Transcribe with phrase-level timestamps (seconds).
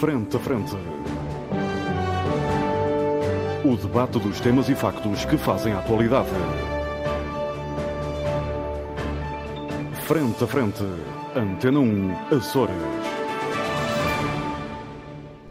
[0.00, 0.74] Frente a Frente.
[3.62, 6.30] O debate dos temas e factos que fazem a atualidade.
[10.06, 10.82] Frente a Frente.
[11.36, 12.74] Antena 1, Açores.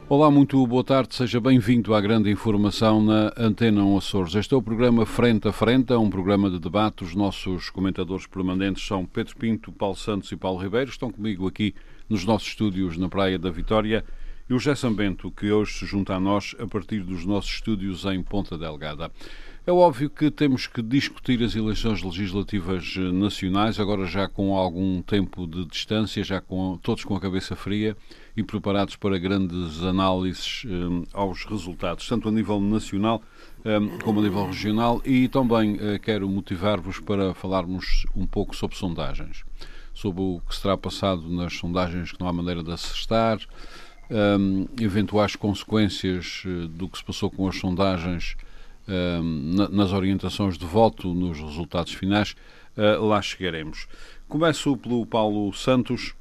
[0.10, 4.34] Olá, muito boa tarde, seja bem-vindo à grande informação na Antena 1 Açores.
[4.34, 7.04] Este é o programa Frente a Frente, é um programa de debate.
[7.04, 10.90] Os nossos comentadores permanentes são Pedro Pinto, Paulo Santos e Paulo Ribeiro.
[10.90, 11.76] Estão comigo aqui
[12.10, 14.04] nos nossos estúdios na Praia da Vitória.
[14.50, 18.04] E o Gerson Bento, que hoje se junta a nós a partir dos nossos estúdios
[18.06, 19.12] em Ponta Delgada.
[19.64, 25.46] É óbvio que temos que discutir as eleições legislativas nacionais, agora já com algum tempo
[25.46, 27.96] de distância, já com, todos com a cabeça fria
[28.36, 33.22] e preparados para grandes análises um, aos resultados, tanto a nível nacional
[33.64, 35.00] um, como a nível regional.
[35.06, 39.44] E também uh, quero motivar-vos para falarmos um pouco sobre sondagens,
[39.94, 43.38] sobre o que se terá passado nas sondagens que não há maneira de acertar,
[44.10, 48.36] um, eventuais consequências uh, do que se passou com as sondagens
[49.70, 52.36] nas orientações de voto, nos resultados finais,
[52.76, 53.88] uh, lá chegaremos.
[54.28, 56.14] Começo pelo Paulo Santos.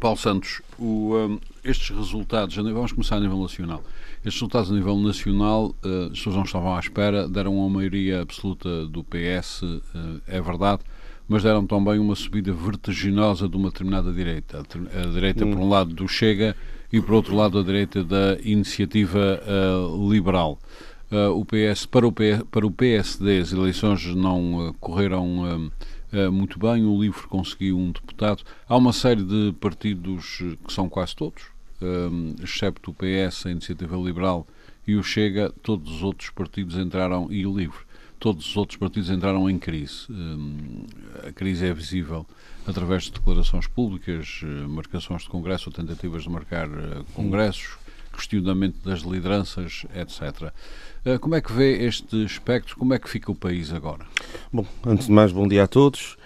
[0.00, 3.82] Paulo Santos, o, um, estes resultados, vamos começar a nível nacional.
[4.18, 8.22] Estes resultados a nível nacional, uh, as pessoas não estavam à espera, deram uma maioria
[8.22, 9.82] absoluta do PS, uh,
[10.26, 10.82] é verdade,
[11.30, 14.64] mas deram também uma subida vertiginosa de uma determinada direita.
[14.92, 15.52] A direita, hum.
[15.52, 16.56] por um lado, do Chega
[16.92, 20.58] e, por outro lado, a direita da Iniciativa uh, Liberal.
[21.08, 25.70] Uh, o PS, para, o PS, para o PSD, as eleições não uh, correram
[26.32, 26.84] muito bem.
[26.84, 28.42] O LIVRE conseguiu um deputado.
[28.68, 31.44] Há uma série de partidos que são quase todos,
[32.42, 34.44] excepto o PS, a Iniciativa Liberal
[34.84, 37.78] e o Chega, todos os outros partidos entraram, e o LIVRE,
[38.20, 40.06] todos os outros partidos entraram em crise.
[41.26, 42.24] a crise é visível
[42.66, 46.68] através de declarações públicas, marcações de congresso ou tentativas de marcar
[47.14, 47.78] congressos,
[48.12, 50.52] questionamento das lideranças, etc.
[51.04, 52.76] Eh, como é que vê este espectro?
[52.76, 54.06] Como é que fica o país agora?
[54.52, 56.16] Bom, antes de mais, bom dia a todos.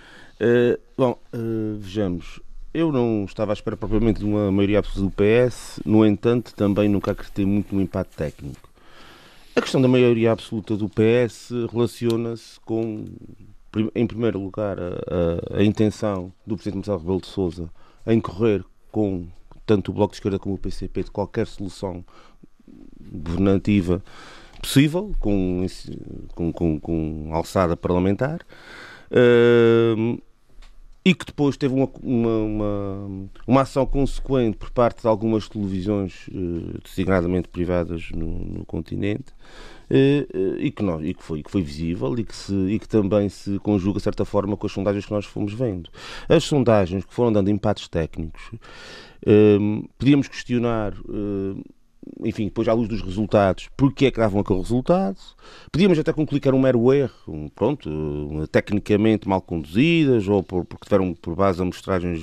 [0.40, 2.40] Uh, bom, uh, vejamos.
[2.72, 6.88] Eu não estava à espera propriamente de uma maioria absoluta do PS, no entanto, também
[6.88, 8.68] nunca acreditei muito no impacto técnico.
[9.56, 13.04] A questão da maioria absoluta do PS relaciona-se com,
[13.94, 17.70] em primeiro lugar, a, a, a intenção do Presidente Marcelo Rebelo de Sousa
[18.04, 19.28] em correr com
[19.64, 22.04] tanto o Bloco de Esquerda como o PCP de qualquer solução
[23.00, 24.02] governativa
[24.60, 25.64] possível, com,
[26.34, 28.40] com, com, com alçada parlamentar,
[29.12, 30.20] uh,
[31.04, 36.26] e que depois teve uma, uma, uma, uma, ação consequente por parte de algumas televisões,
[36.28, 39.32] uh, designadamente privadas no, no continente,
[39.90, 43.28] uh, e, que e, que foi, que foi visível e que, se, e que também
[43.28, 45.90] se conjuga, de certa forma, com as sondagens que nós fomos vendo.
[46.26, 48.50] As sondagens que foram dando impactos técnicos,
[49.98, 50.94] podíamos questionar
[52.20, 55.16] enfim, depois à luz dos resultados, porque é que davam aquele resultado.
[55.70, 57.88] Podíamos até concluir que era um mero erro, pronto,
[58.50, 62.20] tecnicamente mal conduzidas, ou por, porque tiveram por base amostragens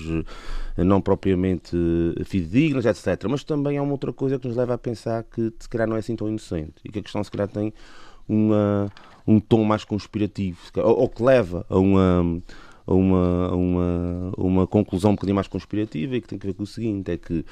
[0.77, 1.75] eh, não propriamente
[2.19, 3.27] eh, fidedignas, etc.
[3.29, 5.95] Mas também há uma outra coisa que nos leva a pensar que se calhar não
[5.95, 7.73] é assim tão inocente e que a questão se calhar tem
[8.27, 8.91] uma,
[9.27, 12.41] um tom mais conspirativo, ou, ou que leva a uma
[12.91, 16.63] a uma, uma, uma conclusão um bocadinho mais conspirativa e que tem a ver com
[16.63, 17.45] o seguinte: é que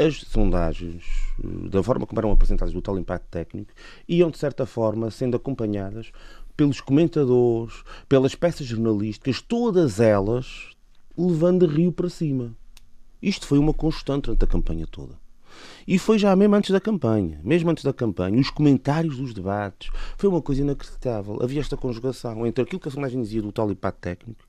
[0.00, 1.04] as sondagens,
[1.42, 3.72] eh, da forma como eram apresentadas do tal impacto técnico,
[4.08, 6.10] iam de certa forma sendo acompanhadas
[6.56, 10.70] pelos comentadores, pelas peças jornalísticas, todas elas
[11.16, 12.54] levando rio para cima.
[13.20, 15.14] Isto foi uma constante durante a campanha toda.
[15.86, 19.90] E foi já mesmo antes da campanha, mesmo antes da campanha, os comentários dos debates,
[20.16, 21.38] foi uma coisa inacreditável.
[21.42, 24.44] Havia esta conjugação entre aquilo que a sondagem dizia do tal impacto técnico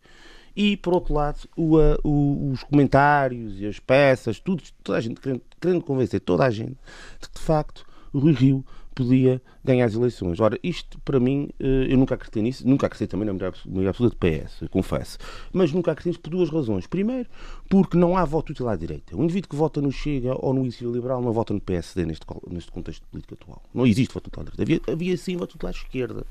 [0.57, 5.21] e, por outro lado, o, o, os comentários e as peças, tudo, toda a gente
[5.21, 6.75] querendo, querendo convencer toda a gente
[7.21, 8.65] de que, de facto, o Rui Rio
[8.95, 10.39] podia ganhar as eleições.
[10.39, 14.17] Ora, isto para mim, eh, eu nunca acreditei nisso, nunca acreditei também na maioria absoluta
[14.19, 15.19] de PS, confesso,
[15.53, 16.87] mas nunca acreditei nisso por duas razões.
[16.87, 17.29] Primeiro,
[17.69, 19.15] porque não há voto útil à direita.
[19.15, 22.25] O indivíduo que vota no Chega ou no Iniciativa Liberal não vota no PSD neste,
[22.49, 23.61] neste contexto político atual.
[23.71, 24.63] Não existe voto útil à direita.
[24.63, 26.25] Havia, havia sim voto útil à esquerda.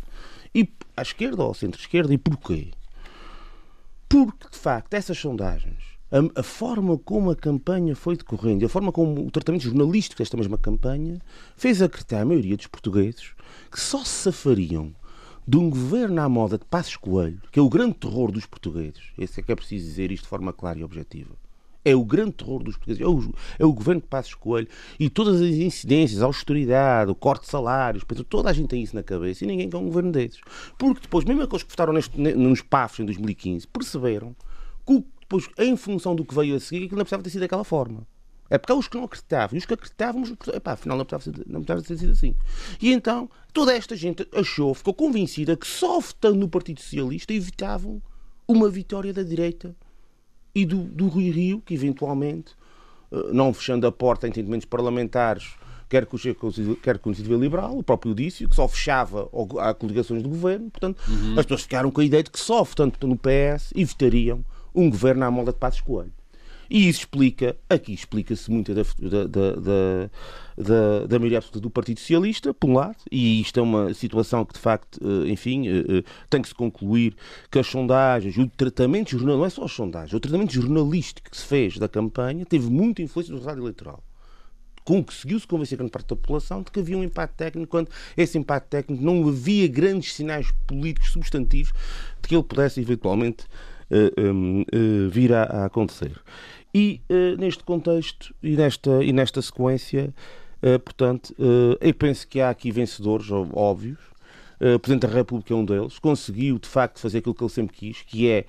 [0.52, 2.12] E à esquerda ou ao centro-esquerda.
[2.12, 2.72] E porquê?
[4.08, 8.92] Porque, de facto, essas sondagens, a, a, forma como a campanha foi decorrendo a forma
[8.92, 11.20] como o tratamento jornalístico desta mesma campanha
[11.56, 13.32] fez acreditar a maioria dos portugueses
[13.70, 14.94] que só se safariam
[15.46, 19.02] de um governo à moda de Passos Coelho, que é o grande terror dos portugueses.
[19.18, 21.36] Esse é que é preciso dizer isto de forma clara e objetiva.
[21.88, 23.00] É o grande terror dos portugueses.
[23.00, 24.66] É o, é o governo de Passos Coelho
[24.98, 28.96] e todas as incidências, a austeridade, o corte de salários, toda a gente tem isso
[28.96, 30.40] na cabeça e ninguém quer um governo desses.
[30.76, 34.34] Porque depois, mesmo aqueles que votaram neste, nos PAFs em 2015, perceberam
[34.84, 37.64] que depois, em função do que veio a seguir, aquilo não precisava ter sido daquela
[37.64, 38.06] forma.
[38.48, 39.56] É porque há os que não acreditavam.
[39.56, 40.22] E os que acreditavam,
[40.54, 42.36] epá, afinal não precisava, não precisava ter sido assim.
[42.80, 48.00] E então, toda esta gente achou, ficou convencida que só votando no Partido Socialista evitavam
[48.46, 49.74] uma vitória da direita
[50.56, 52.54] e do, do Rui Rio, que eventualmente,
[53.12, 55.50] eh, não fechando a porta a entendimentos parlamentares,
[55.86, 56.16] quer com,
[56.82, 59.28] quer com o Iniciativa Liberal, o próprio disse, que só fechava
[59.60, 60.70] a coligações do governo.
[60.70, 61.38] Portanto, uhum.
[61.38, 64.42] as pessoas ficaram com a ideia de que só votando no PS evitariam
[64.74, 66.10] um governo à moda de Passos Coelho.
[66.68, 70.10] E isso explica, aqui explica-se muito da, da, da,
[70.56, 74.44] da, da maioria absoluta do Partido Socialista, por um lado, e isto é uma situação
[74.44, 77.14] que de facto, eh, enfim, eh, eh, tem que se concluir
[77.50, 81.36] que as sondagens, o tratamento jornalístico, não é só as sondagens, o tratamento jornalístico que
[81.36, 84.02] se fez da campanha teve muita influência no resultado eleitoral.
[84.84, 88.68] Conseguiu-se convencer grande parte da população de que havia um impacto técnico, quando esse impacto
[88.68, 91.72] técnico não havia grandes sinais políticos substantivos
[92.22, 93.46] de que ele pudesse eventualmente
[95.10, 96.20] vir a, a, acontecer.
[96.74, 100.12] E uh, neste contexto e nesta, e nesta sequência,
[100.84, 101.34] portanto,
[101.80, 103.98] eu penso que há aqui vencedores óbvios.
[104.58, 105.98] o Presidente da República é um deles.
[105.98, 108.46] Conseguiu, de facto, fazer aquilo que ele sempre quis, que é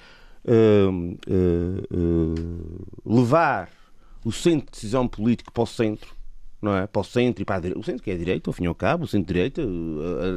[3.05, 3.69] levar
[4.25, 6.16] o centro de decisão político para o centro
[6.61, 6.87] não é?
[6.87, 7.79] Para o centro e para a direita.
[7.79, 9.61] O centro que é a direita, ao fim e ao cabo, o centro-direita,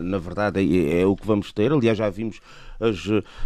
[0.02, 1.72] na verdade, é, é, o que vamos ter.
[1.72, 2.40] Aliás, já vimos
[2.78, 2.98] as,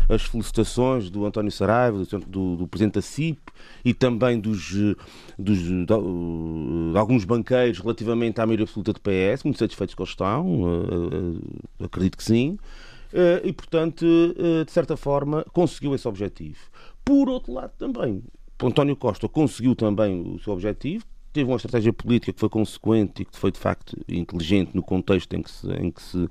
[0.08, 3.40] as felicitações do António Saraiva, do, do, do Presidente da CIP
[3.84, 4.72] e também dos,
[5.38, 5.86] dos de,
[6.96, 10.62] alguns banqueiros relativamente à maioria absoluta do PS, muito satisfeitos que eles estão,
[11.80, 12.58] acredito que sim.
[13.44, 14.04] E, portanto,
[14.66, 16.58] de certa forma, conseguiu esse objetivo.
[17.04, 18.24] Por outro lado, também,
[18.60, 21.04] António Costa conseguiu também o seu objetivo,
[21.34, 25.34] teve uma estratégia política que foi consequente e que foi de facto inteligente no contexto
[25.34, 26.28] em que se, em que se,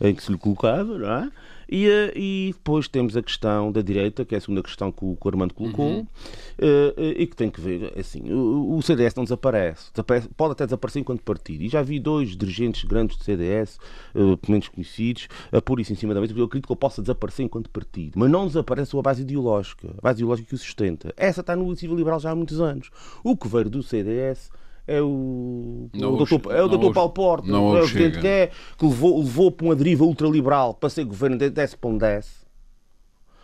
[0.00, 1.30] em que se lhe colocava, não é?
[1.70, 5.04] E, eh, e depois temos a questão da direita, que é a segunda questão que
[5.04, 6.00] o, que o Armando colocou, uhum.
[6.00, 10.64] uh, e que tem que ver, assim, o, o, CDS não desaparece, desaparece, pode até
[10.64, 11.62] desaparecer enquanto partido.
[11.62, 13.78] E já vi dois dirigentes grandes do CDS,
[14.16, 16.80] uh, menos conhecidos, a pôr isso em cima da mesa, porque eu acredito que ele
[16.80, 18.18] possa desaparecer enquanto partido.
[18.18, 21.14] Mas não desaparece a base ideológica, a base ideológica que o sustenta.
[21.16, 22.90] Essa está no Iniciativa Liberal já há muitos anos.
[23.22, 24.50] O que veio do CDS
[24.86, 28.26] é o, não o doutor, é o doutor Paulo Porta, não é o presidente que
[28.26, 31.98] é, que levou, levou para uma deriva ultraliberal para ser governo de 10 para um
[31.98, 32.40] 10.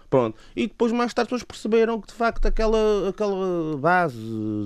[0.09, 0.39] Pronto.
[0.55, 4.17] E depois mais tarde todos perceberam que de facto aquela, aquela base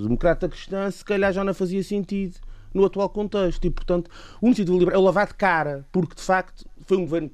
[0.03, 2.37] democrata cristã se calhar já não fazia sentido
[2.73, 3.65] no atual contexto.
[3.65, 4.09] E portanto
[4.41, 7.31] o Iniciativa Liberal é o lavar de cara, porque de facto foi um governo,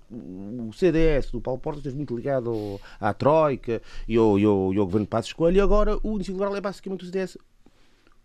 [0.69, 4.73] o CDS do Paulo Porta esteve muito ligado ao, à Troika e ao, e, ao,
[4.73, 7.37] e ao governo de Passos Coelho e agora o Iniciativa Liberal é basicamente o CDS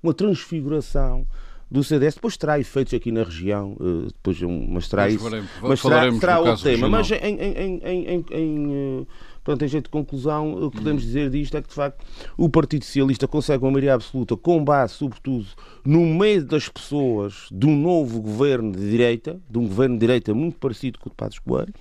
[0.03, 1.27] uma transfiguração
[1.71, 4.39] do CDS, depois terá efeitos aqui na região, eh, depois,
[4.69, 5.25] mas terá isso,
[5.63, 6.89] mas terá, terá outro tema.
[6.89, 9.07] Mas em, em, em, em, eh,
[9.45, 12.05] Portanto, em jeito de conclusão, o que podemos dizer disto é que, de facto,
[12.37, 15.47] o Partido Socialista consegue uma maioria absoluta com base, sobretudo,
[15.85, 20.33] no meio das pessoas de um novo governo de direita, de um governo de direita
[20.33, 21.75] muito parecido com o de Passos Coelho,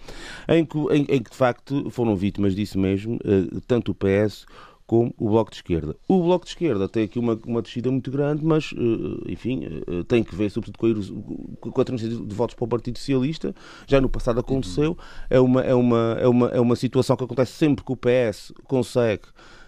[0.49, 4.47] em que, em, em que, de facto, foram vítimas disso mesmo, eh, tanto o PS
[4.91, 5.95] como o Bloco de Esquerda.
[6.05, 10.03] O Bloco de Esquerda tem aqui uma, uma descida muito grande, mas, eh, enfim, eh,
[10.05, 10.77] tem que ver, sobretudo,
[11.61, 13.55] com a, com a transferência de votos para o Partido Socialista.
[13.87, 14.97] Já no passado aconteceu.
[15.29, 18.51] É uma, é uma, é uma, é uma situação que acontece sempre que o PS
[18.65, 19.21] consegue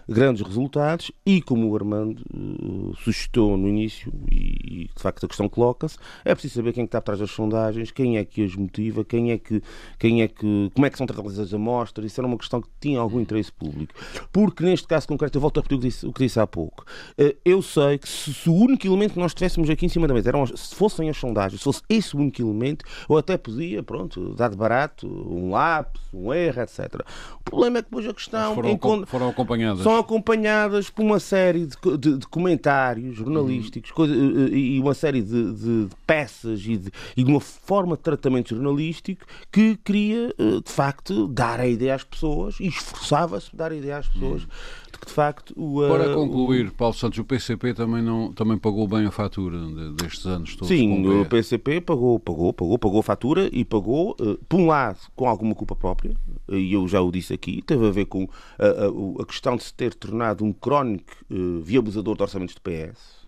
[0.08, 5.28] grandes resultados e, como o Armando uh, suscitou no início, e, e, de facto a
[5.28, 9.04] questão coloca-se, é preciso saber quem está atrás das sondagens, quem é que as motiva,
[9.04, 9.62] quem é que,
[9.98, 12.68] quem é que, como é que são tratadas as amostras, isso era uma questão que
[12.80, 13.94] tinha algum interesse público.
[14.32, 16.46] Porque neste caso concreto, eu volto a repetir o que disse, o que disse há
[16.46, 16.84] pouco,
[17.18, 20.06] uh, eu sei que se, se, o único elemento que nós tivéssemos aqui em cima
[20.06, 23.36] da mesa eram, se fossem as sondagens, se fosse esse o único elemento, eu até
[23.36, 27.00] podia, pronto, dar de barato, um lápis, um erro, etc.
[27.40, 28.54] O problema é que depois a questão...
[28.54, 34.48] Foram, foram acompanhadas são acompanhadas por uma série de, de, de comentários jornalísticos uhum.
[34.48, 39.24] e uma série de, de peças e de, e de, uma forma de tratamento jornalístico
[39.50, 43.98] que queria, eh, de facto, dar a ideia às pessoas e esforçava-se dar a ideia
[43.98, 44.42] às pessoas.
[44.42, 44.48] Uhum
[44.94, 45.80] de que de facto o.
[45.88, 46.70] Para concluir.
[46.72, 49.58] Paulo Santos, o PCP também, não, também pagou bem a fatura
[49.92, 50.68] destes anos todos.
[50.68, 54.98] Sim, o PCP pagou, pagou, pagou, pagou a fatura e pagou, uh, por um lado,
[55.14, 56.16] com alguma culpa própria,
[56.48, 59.64] e eu já o disse aqui, teve a ver com a, a, a questão de
[59.64, 63.24] se ter tornado um crónico uh, viabilizador de orçamentos de PS.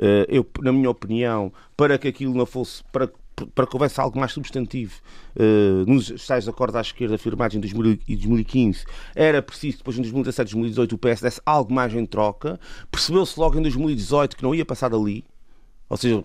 [0.00, 2.82] Uh, eu, na minha opinião, para que aquilo não fosse.
[2.92, 3.10] Para,
[3.54, 5.00] para que houvesse algo mais substantivo
[5.36, 10.94] uh, nos tais acordos à esquerda firmados em 2015, era preciso, depois em 2017 2018,
[10.94, 12.58] o PS desse algo mais em troca.
[12.90, 15.24] Percebeu-se logo em 2018 que não ia passar dali.
[15.88, 16.22] ou seja,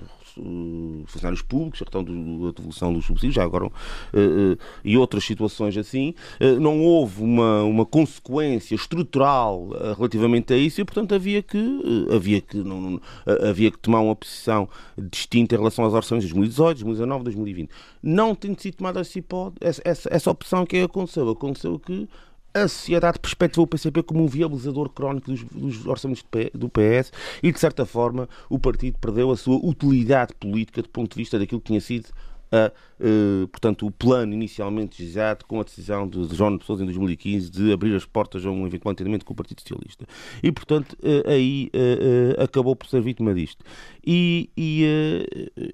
[1.05, 2.11] funcionários públicos, a questão da
[2.51, 6.13] devolução dos subsídios, já agora, uh, uh, e outras situações assim,
[6.59, 12.57] não houve uma, uma consequência estrutural relativamente a isso e, portanto, havia que, havia, que,
[12.57, 13.01] não, não,
[13.49, 17.69] havia que tomar uma posição distinta em relação às orçamentos de 2018, 2019, 2020.
[18.01, 19.19] Não tendo sido tomada essa,
[19.61, 21.29] essa, essa, essa opção, o que aconteceu?
[21.29, 22.07] Aconteceu que
[22.53, 27.51] a sociedade perspectivou o PCP como um viabilizador crónico dos, dos, orçamentos do PS e,
[27.51, 31.59] de certa forma, o partido perdeu a sua utilidade política do ponto de vista daquilo
[31.59, 32.09] que tinha sido
[32.53, 36.85] a, uh, portanto, o plano inicialmente desejado com a decisão de, de João de em
[36.85, 40.05] 2015 de abrir as portas a um eventual entendimento com o Partido Socialista.
[40.43, 43.65] E, portanto, uh, aí uh, acabou por ser vítima disto.
[44.05, 44.85] E, e,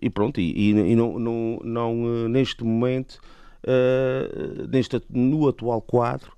[0.01, 3.19] e pronto, e, e não, não, não neste momento,
[4.69, 6.31] neste, no atual quadro,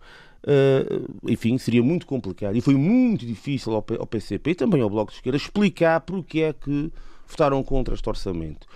[0.44, 4.90] Uh, enfim, seria muito complicado e foi muito difícil ao, ao PCP e também ao
[4.90, 6.92] Bloco de Esquerda explicar porque é que
[7.32, 8.68] votaram contra este orçamento.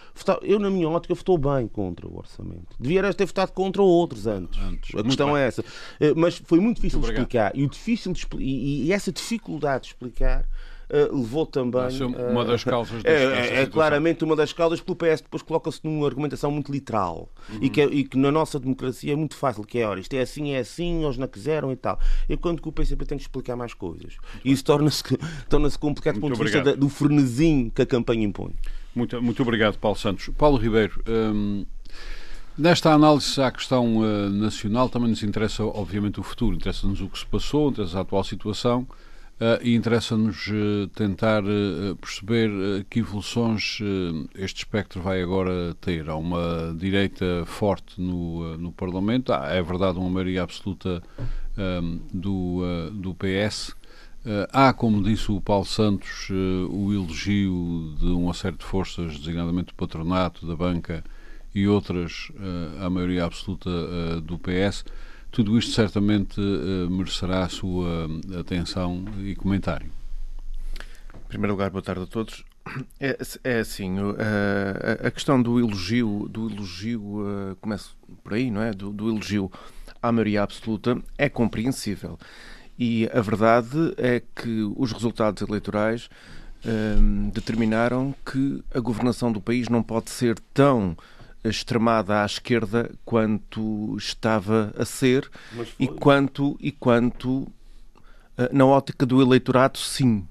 [0.42, 2.76] Eu, na minha ótica, votou bem contra o orçamento.
[2.80, 4.60] Devia ter votado contra outros antes.
[4.62, 4.96] antes.
[4.96, 5.38] A questão bem.
[5.38, 5.62] é essa.
[5.62, 7.52] Uh, mas foi muito difícil muito de explicar.
[7.56, 10.48] E, o difícil de, e, e essa dificuldade de explicar
[10.90, 12.02] uh, levou também.
[12.02, 15.80] Uh, uma das causas é, é, é claramente uma das causas, pelo PS depois coloca-se
[15.84, 17.60] numa argumentação muito literal uhum.
[17.62, 20.14] e, que é, e que na nossa democracia é muito fácil, que é, ora, isto
[20.14, 22.00] é assim, é assim, eles não quiseram e tal.
[22.30, 24.18] Enquanto que o PCP tem que explicar mais coisas.
[24.44, 25.04] E isso torna-se
[25.50, 28.54] torna complicado do ponto de vista do frenesim que a campanha impõe.
[28.94, 30.30] Muito, muito obrigado, Paulo Santos.
[30.38, 31.02] Paulo Ribeiro.
[31.08, 31.66] Hum...
[32.58, 36.56] Nesta análise à questão uh, nacional também nos interessa, obviamente, o futuro.
[36.56, 38.88] Interessa-nos o que se passou, interessa a atual situação
[39.36, 42.50] Uh, e interessa-nos uh, tentar uh, perceber
[42.90, 43.80] que evoluções
[44.34, 46.10] este espectro vai agora ter.
[46.10, 51.04] Há uma direita forte no, no Parlamento, há, é verdade, uma maioria absoluta
[51.58, 52.62] um, do,
[52.94, 53.76] do PS.
[54.54, 56.30] há, como disse o Paulo Santos,
[56.70, 61.04] o elogio de uma série de forças, designadamente do patronato, da banca
[61.54, 62.32] e outras,
[62.80, 64.86] à maioria absoluta do PS.
[65.36, 68.08] Tudo isto certamente uh, merecerá a sua
[68.40, 69.92] atenção e comentário.
[71.14, 72.46] Em primeiro lugar, boa tarde a todos.
[72.98, 74.16] É, é assim, uh,
[75.04, 78.72] a, a, questão do elogio, do elogio, começo por aí, não é?
[78.72, 79.52] Do, do, elogio
[80.02, 82.18] à maioria absoluta é compreensível.
[82.80, 86.10] E a verdade é que os resultados eleitorais
[87.34, 90.98] determinaram que a governação do país não pode ser tão
[91.50, 95.30] extremada à esquerda quanto estava a ser
[95.80, 97.48] e quanto, e quanto
[98.38, 100.28] eh, na ótica do eleitorado, sim.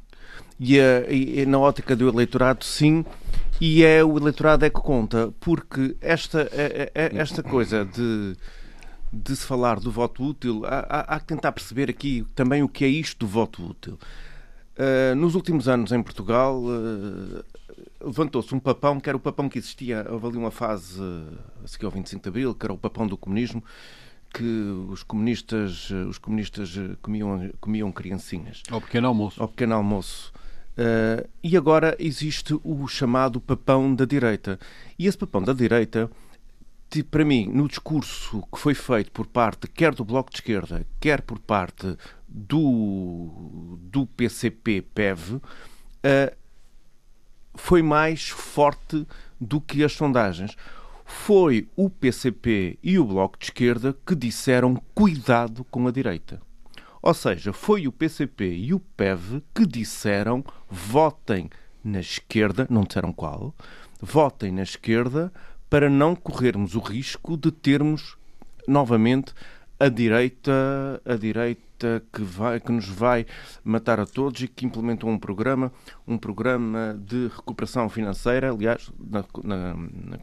[0.58, 3.04] E, a, e, na ótica do eleitorado, sim,
[3.60, 8.36] e é o eleitorado é que conta, porque esta, é, é, esta coisa de,
[9.12, 12.68] de se falar do voto útil, há, há, há que tentar perceber aqui também o
[12.68, 13.98] que é isto do voto útil.
[14.76, 17.44] Uh, nos últimos anos em Portugal, uh,
[18.04, 21.00] levantou-se um papão, que era o papão que existia, houve ali uma fase,
[21.62, 23.62] a seguir ao 25 de Abril, que era o papão do comunismo,
[24.32, 24.44] que
[24.90, 28.62] os comunistas, os comunistas comiam, comiam criancinhas.
[28.70, 29.40] Ao pequeno almoço.
[29.40, 30.32] Ao pequeno almoço.
[30.76, 34.58] Uh, e agora existe o chamado papão da direita.
[34.98, 36.10] E esse papão da direita,
[37.10, 41.22] para mim, no discurso que foi feito por parte quer do Bloco de Esquerda, quer
[41.22, 41.96] por parte
[42.28, 45.40] do, do PCP-PEV, uh,
[47.54, 49.06] foi mais forte
[49.40, 50.56] do que as sondagens.
[51.04, 56.40] Foi o PCP e o Bloco de Esquerda que disseram cuidado com a direita.
[57.02, 61.50] Ou seja, foi o PCP e o PEV que disseram votem
[61.84, 63.54] na esquerda, não disseram qual,
[64.00, 65.30] votem na esquerda
[65.68, 68.16] para não corrermos o risco de termos
[68.66, 69.34] novamente
[69.78, 73.26] a direita, a direita que, vai, que nos vai
[73.62, 75.72] matar a todos e que implementou um programa,
[76.06, 80.18] um programa de recuperação financeira, aliás, na, na, na,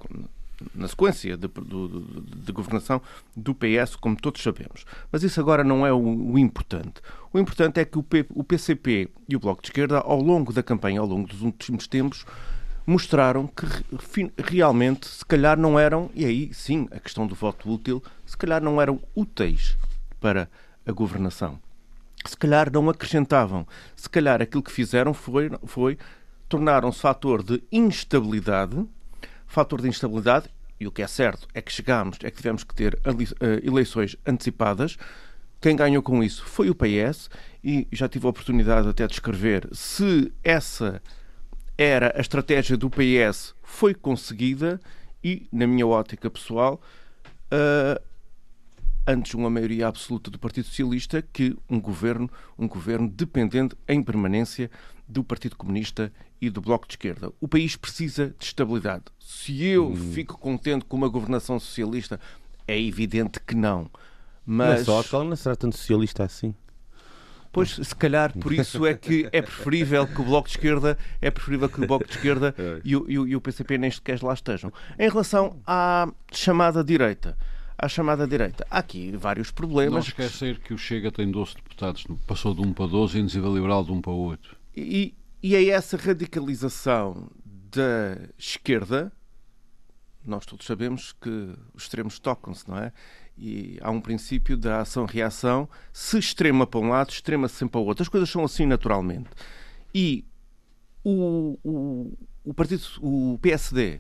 [0.73, 3.01] na sequência de, de, de, governação
[3.35, 4.85] do PS, como todos sabemos.
[5.11, 7.01] Mas isso agora não é o, o importante.
[7.33, 10.53] O importante é que o, P, o PCP e o Bloco de Esquerda, ao longo
[10.53, 12.25] da campanha, ao longo dos últimos tempos,
[12.85, 13.65] mostraram que
[14.37, 18.63] realmente, se calhar, não eram, e aí sim, a questão do voto útil, se calhar
[18.63, 19.77] não eram úteis
[20.17, 20.49] para
[20.85, 21.59] a governação.
[22.25, 23.67] Se calhar não acrescentavam.
[23.93, 25.97] Se calhar aquilo que fizeram foi, foi
[26.47, 28.87] tornaram-se fator de instabilidade,
[29.45, 30.47] fator de instabilidade,
[30.79, 34.15] e o que é certo é que chegámos, é que tivemos que ter eh, eleições
[34.25, 34.97] antecipadas.
[35.59, 37.29] Quem ganhou com isso foi o PS,
[37.61, 41.01] e já tive a oportunidade até de escrever se essa
[41.77, 44.79] era a estratégia do PS foi conseguida
[45.21, 46.81] e, na minha ótica pessoal,
[47.51, 48.10] uh,
[49.05, 54.69] antes uma maioria absoluta do Partido Socialista que um governo, um governo dependente em permanência
[55.07, 57.31] do Partido Comunista e do Bloco de Esquerda.
[57.39, 59.05] O país precisa de estabilidade.
[59.19, 59.95] Se eu hum.
[60.13, 62.19] fico contente com uma governação socialista,
[62.67, 63.89] é evidente que não.
[64.45, 64.87] Mas...
[64.87, 66.55] Não é só, não será tanto socialista assim.
[67.51, 71.29] Pois, se calhar, por isso é que é preferível que o Bloco de Esquerda, é
[71.29, 72.81] preferível que o Bloco de Esquerda é.
[72.83, 74.71] e o, e o, e o PCP nem sequer lá estejam.
[74.97, 77.37] Em relação à chamada direita,
[77.81, 78.65] à chamada direita.
[78.69, 79.93] Há aqui vários problemas.
[79.93, 83.19] Não esquecer que o Chega tem 12 deputados, passou de 1 para 12 e a
[83.21, 84.57] Iniciativa Liberal de 1 para 8.
[84.77, 89.11] E, e é essa radicalização da esquerda,
[90.25, 92.93] nós todos sabemos que os extremos tocam-se, não é?
[93.37, 97.85] E há um princípio da ação-reação, se extrema para um lado, extrema sempre para o
[97.85, 98.03] outro.
[98.03, 99.29] As coisas são assim naturalmente.
[99.95, 100.23] E
[101.03, 103.99] o, o, o partido, o PSD,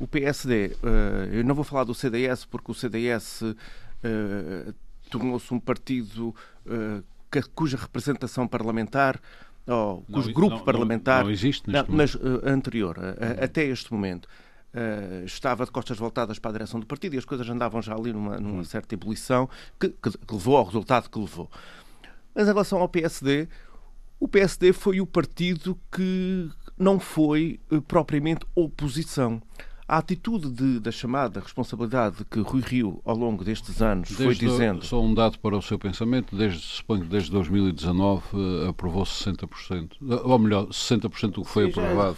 [0.00, 3.56] o PSD, uh, eh, eu não vou falar do CDS porque o CDS uh,
[4.02, 4.72] eh,
[5.10, 6.34] tornou-se um partido
[6.66, 7.02] uh,
[7.54, 9.20] cuja representação parlamentar
[9.66, 12.96] ou cujo não, grupo não, parlamentar não, existe não, mas anterior
[13.42, 14.28] até este momento
[14.68, 17.94] Uh, estava de costas voltadas para a direção do partido e as coisas andavam já
[17.94, 19.48] ali numa, numa certa ebulição
[19.80, 21.50] que, que, levou ao resultado que levou.
[22.34, 23.48] Mas em relação ao PSD,
[24.20, 29.40] o PSD foi o partido que não foi uh, propriamente oposição.
[29.88, 34.34] A atitude de, da chamada responsabilidade que Rui Rio, ao longo destes anos, desde foi
[34.34, 34.84] dizendo.
[34.84, 39.92] Só um dado para o seu pensamento: desde, suponho que desde 2019 uh, aprovou 60%,
[40.24, 42.16] ou melhor, 60% do que foi Sim, aprovado.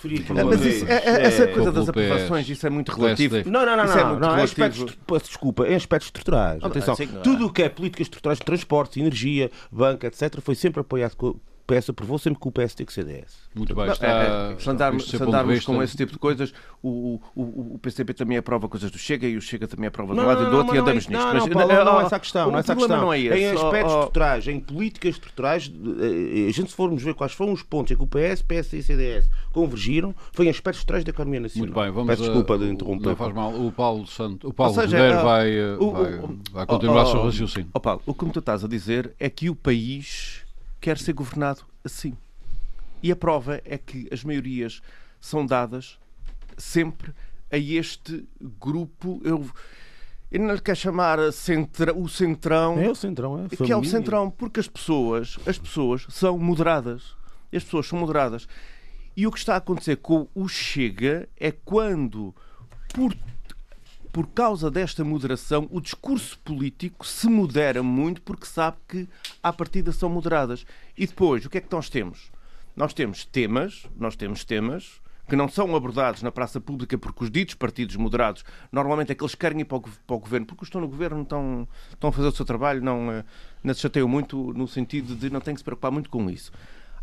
[0.48, 3.36] Mas isso, é, é, essa coisa das aprovações, isso é muito relativo.
[3.48, 6.64] Não, não, não, isso é não, é não, aspectos, desculpa, em aspectos estruturais.
[6.64, 11.14] Atenção, tudo o que é políticas estruturais de transporte, energia, banca, etc., foi sempre apoiado
[11.70, 13.38] PS aprovou sempre com o PS tem que CDS.
[13.54, 17.20] Muito bem, está, é, é, se andarmos, se andarmos com esse tipo de coisas, o,
[17.34, 20.42] o, o PCP também aprova coisas do Chega e o Chega também aprova do lado
[20.42, 21.12] e do outro e andamos nisto.
[21.12, 22.50] Não, não, mas, não, não, é essa a questão.
[22.50, 23.00] Não é essa a questão.
[23.00, 23.38] Não é esse.
[23.38, 27.52] Em aspectos oh, estruturais, em políticas estruturais, eh, a gente se formos ver quais foram
[27.52, 31.10] os pontos em que o PS, PS e CDS convergiram, foi em aspectos estruturais da
[31.10, 31.66] economia nacional.
[31.66, 33.08] Muito bem, vamos Peço desculpa de interromper.
[33.08, 33.52] Não faz mal.
[33.54, 36.20] O Paulo Santo, o Paulo seja, uh, vai, o, vai,
[36.52, 37.70] vai, continuar oh, o seu raciocínio.
[37.72, 40.44] Oh, Paulo, o que tu estás a dizer é que o país
[40.80, 42.16] quer ser governado assim.
[43.02, 44.80] E a prova é que as maiorias
[45.20, 45.99] são dadas
[46.56, 47.12] sempre
[47.50, 49.20] a este grupo.
[49.24, 49.48] Eu,
[50.31, 52.78] eu não lhe quero chamar centra, o centrão.
[52.78, 53.48] É o centrão, é.
[53.48, 57.16] Que é o centrão, porque as pessoas, as pessoas são moderadas.
[57.52, 58.46] As pessoas são moderadas.
[59.16, 62.35] E o que está a acontecer com o Chega é quando,
[62.94, 63.14] por,
[64.12, 69.09] por causa desta moderação, o discurso político se modera muito porque sabe que
[69.42, 70.66] à partida são moderadas.
[70.96, 72.31] E depois, o que é que nós temos?
[72.75, 77.31] Nós temos temas, nós temos temas que não são abordados na praça pública porque os
[77.31, 80.64] ditos partidos moderados, normalmente aqueles é que querem ir para o, para o governo, porque
[80.64, 83.25] estão no governo, estão, estão a fazer o seu trabalho, não, eh,
[83.62, 86.51] não se chateiam muito no sentido de não têm que se preocupar muito com isso.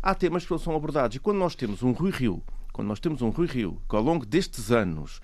[0.02, 3.00] Há temas que não são abordados e quando nós temos um Rui Rio, quando nós
[3.00, 5.22] temos um Rui Rio que ao longo destes anos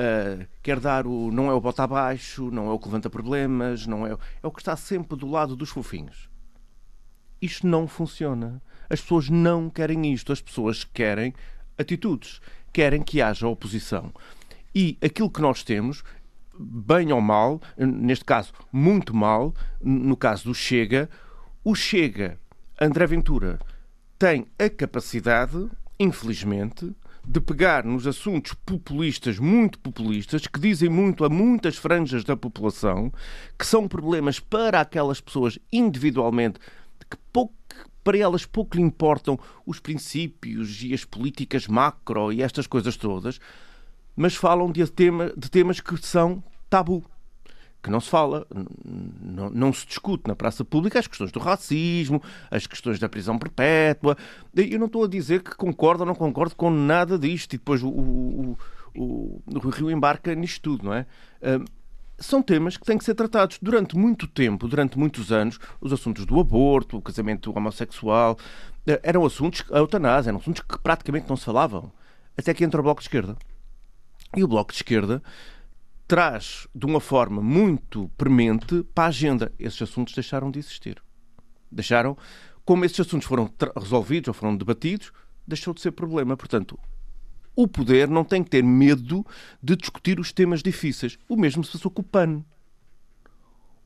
[0.00, 1.30] Uh, quer dar o.
[1.30, 4.50] não é o bota abaixo, não é o que levanta problemas, não é, é o
[4.50, 6.30] que está sempre do lado dos fofinhos.
[7.42, 8.62] Isto não funciona.
[8.88, 11.34] As pessoas não querem isto, as pessoas querem
[11.76, 12.40] atitudes,
[12.72, 14.10] querem que haja oposição.
[14.74, 16.02] E aquilo que nós temos,
[16.58, 21.10] bem ou mal, neste caso muito mal, no caso do Chega,
[21.62, 22.38] o Chega,
[22.80, 23.58] André Ventura,
[24.18, 31.28] tem a capacidade, infelizmente, de pegar nos assuntos populistas, muito populistas, que dizem muito a
[31.28, 33.12] muitas franjas da população,
[33.58, 36.58] que são problemas para aquelas pessoas individualmente,
[37.08, 37.54] que pouco
[38.02, 43.38] para elas pouco lhe importam os princípios e as políticas macro e estas coisas todas,
[44.16, 47.04] mas falam de, tema, de temas que são tabu.
[47.82, 48.46] Que não se fala,
[49.22, 53.38] não, não, se discute na praça pública as questões do racismo, as questões da prisão
[53.38, 54.16] perpétua.
[54.54, 57.82] Eu não estou a dizer que concordo ou não concordo com nada disto e depois
[57.82, 58.58] o, o,
[58.94, 61.06] o, o Rio embarca nisto tudo, não é?
[62.20, 65.58] são temas que têm que ser tratados durante muito tempo, durante muitos anos.
[65.80, 68.38] Os assuntos do aborto, o casamento homossexual,
[68.86, 71.90] eh, eram assuntos, a eutanásia, eram assuntos que praticamente não se falavam.
[72.36, 73.36] Até que entra o Bloco de Esquerda.
[74.36, 75.22] E o Bloco de Esquerda
[76.10, 79.52] traz de uma forma muito premente para a agenda.
[79.56, 81.00] Esses assuntos deixaram de existir.
[81.70, 82.18] Deixaram,
[82.64, 85.12] como esses assuntos foram resolvidos ou foram debatidos,
[85.46, 86.36] deixou de ser problema.
[86.36, 86.76] Portanto,
[87.54, 89.24] o poder não tem que ter medo
[89.62, 91.16] de discutir os temas difíceis.
[91.28, 92.44] O mesmo se passou com o PAN.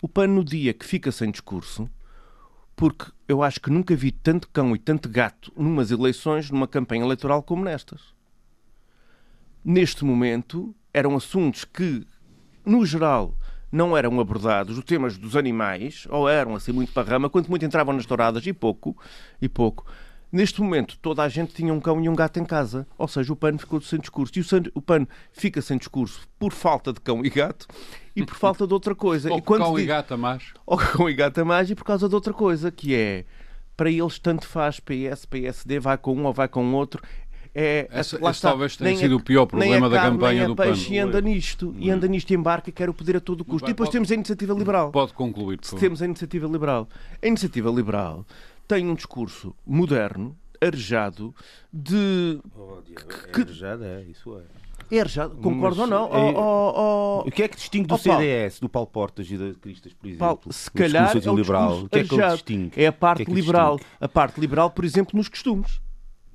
[0.01, 1.91] O PAN, no dia que fica sem discurso,
[2.75, 7.05] porque eu acho que nunca vi tanto cão e tanto gato numas eleições, numa campanha
[7.05, 8.15] eleitoral como nestas.
[9.63, 12.07] Neste momento, eram assuntos que,
[12.65, 13.35] no geral,
[13.71, 17.65] não eram abordados os temas dos animais, ou eram assim muito para rama, quanto muito
[17.65, 18.97] entravam nas douradas e pouco,
[19.43, 19.85] e pouco.
[20.35, 22.87] Neste momento, toda a gente tinha um cão e um gato em casa.
[22.99, 24.33] Ou seja, o PAN ficou sem discurso.
[24.37, 27.69] E o, o PAN fica sem discurso por falta de cão e gato
[28.17, 29.31] e por falta de outra coisa.
[29.31, 29.85] Ou e quando cão diz...
[29.85, 30.43] e gato a mais.
[30.67, 33.25] Ou cão e gato a mais e por causa de outra coisa, que é
[33.77, 37.01] para eles tanto faz PS, PSD, vai com um ou vai com outro.
[37.55, 38.49] É, Essa, lá está.
[38.49, 40.65] talvez tenha sido a- o pior problema da campanha do PAN.
[40.65, 43.45] peixe, E anda nisto, e anda nisto e embarca e quer o poder a todo
[43.45, 43.67] custo.
[43.69, 44.91] E depois pode- temos a iniciativa liberal.
[44.91, 45.81] Pode concluir, por favor.
[45.81, 46.89] Temos a iniciativa liberal.
[47.23, 48.27] A iniciativa liberal
[48.67, 51.33] tem um discurso moderno, arejado,
[51.73, 52.41] de.
[53.33, 53.43] Que...
[53.43, 54.43] É, isso é.
[54.97, 56.07] É arejado, concordo ou não?
[56.13, 57.99] é- Oh, oh, oh, O que é que distingue do Oh.
[57.99, 60.19] CDS, do Paulo Portas e da Cristas, por exemplo?
[60.27, 61.83] Paulo, O se calhar é o liberal.
[61.85, 62.35] O que é que ele arejado.
[62.35, 62.73] distingue?
[62.83, 63.81] É a parte O que é que liberal.
[64.01, 65.81] A parte liberal, por exemplo, nos costumes.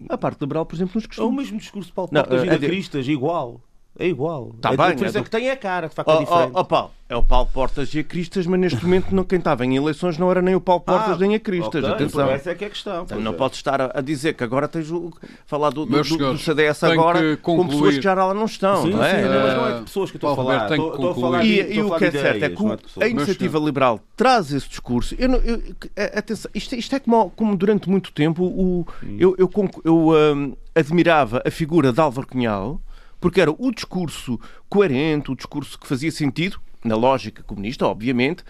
[0.07, 1.35] A parte liberal, por exemplo, nos É o costumes.
[1.45, 3.61] mesmo discurso Não, Portas é de- Cristas, igual.
[3.99, 4.53] É igual.
[4.61, 6.15] Tá a bem, diferença é é do- que tem a cara, de facto Oh, é
[6.15, 6.51] oh, diferente.
[6.55, 9.65] oh, Paulo, é o Paulo Portas e a Cristas, mas neste momento não, quem estava
[9.65, 11.83] em eleições não era nem o Paulo Portas Ah, nem a Cristas.
[11.83, 12.29] ok, Atenção.
[12.29, 13.03] Essa é que é a questão.
[13.03, 13.35] Então, não é.
[13.35, 15.11] podes estar a, dizer que agora tens o
[15.45, 18.91] falar do, do, do- do CDS agora com pessoas que já lá não estão, Sim,
[18.91, 19.15] não é?
[19.15, 20.53] sim, não, mas não é de pessoas que eu estou a falar.
[20.53, 22.63] Roberto, tem Estou, estou a falar de, E, e o que é certo é que
[23.01, 25.13] é a iniciativa liberal traz esse discurso.
[25.19, 25.61] Eu não- eu-
[25.95, 29.81] é- atenção, isto, é- isto é como, como durante muito tempo o, eu, eu, conc-
[29.83, 32.79] eu, hum, admirava a figura de Álvaro Cunhal
[33.19, 38.43] porque era o discurso coerente, o discurso que fazia sentido, na lógica comunista, obviamente,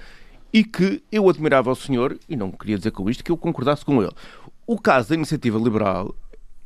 [0.53, 3.83] e que eu admirava ao senhor, e não queria dizer com isto que eu concordasse
[3.85, 4.11] com ele.
[4.65, 6.13] O caso da iniciativa liberal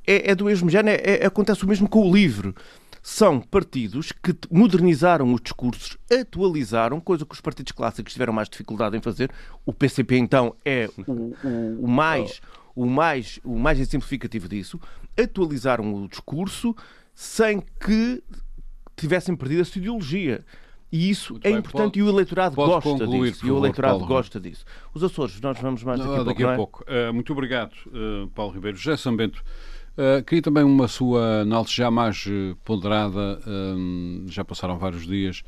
[0.06, 2.54] é, é do mesmo género, é- é- acontece o mesmo com o LIVRE.
[3.02, 8.96] São partidos que modernizaram os discursos, atualizaram, coisa que os partidos clássicos tiveram mais dificuldade
[8.98, 9.30] em fazer.
[9.66, 12.42] O PCP, então, é o, o- o mais,
[12.74, 14.80] o, mais, o mais exemplificativo disso.
[15.22, 16.74] Atualizaram o discurso
[17.13, 18.23] sem que
[18.95, 20.45] tivessem perdido a sua ideologia.
[20.91, 23.47] E isso Muito é bem, importante pode- e o eleitorado gosta concluir, disso.
[23.47, 24.63] E o eleitorado gosta disso.
[24.93, 26.56] Os Açores, nós vamos mais daqui a pouco, daqui a é?
[26.56, 26.84] pouco.
[26.86, 28.78] Eh, muito obrigado, eh, Paulo Ribeiro.
[28.78, 29.43] José Sambento,
[29.97, 32.26] eh, queria também uma sua análise já mais
[32.63, 33.39] ponderada,
[34.28, 35.41] já passaram vários dias,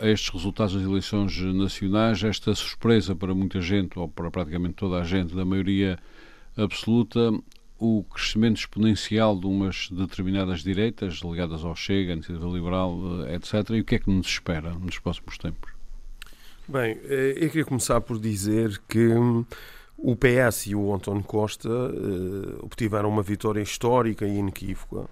[0.00, 5.00] a estes resultados das eleições nacionais, esta surpresa para muita gente, ou para praticamente toda
[5.00, 5.98] a gente, da maioria
[6.56, 7.32] absoluta,
[7.80, 12.94] o crescimento exponencial de umas determinadas direitas ligadas ao Chega, à Iniciativa Liberal,
[13.26, 13.70] eh, etc.
[13.70, 15.72] E o que é que nos espera nos próximos tempos?
[16.68, 19.46] Bem, eh, eu queria começar por dizer que hum,
[19.96, 25.08] o PS e o António Costa eh, obtiveram uma vitória histórica e inequívoca.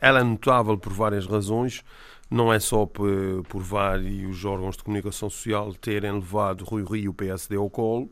[0.00, 1.82] Ela é notável por várias razões,
[2.30, 7.08] não é só por, por vários órgãos de comunicação social terem levado Rui Rio e
[7.08, 8.08] o PSD ao colo,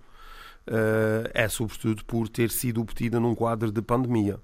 [1.35, 4.39] é sobretudo por ter sido obtida num quadro de pandemia.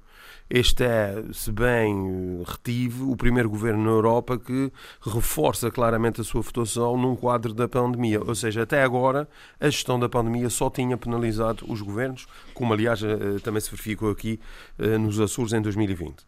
[0.50, 6.24] Este é, se bem eh, retive, o primeiro governo na Europa que reforça claramente a
[6.24, 8.20] sua votação num quadro da pandemia.
[8.24, 9.28] Ou seja, até agora
[9.60, 14.10] a gestão da pandemia só tinha penalizado os governos, como aliás eh, também se verificou
[14.10, 14.40] aqui
[14.78, 16.24] eh, nos Açores em 2020.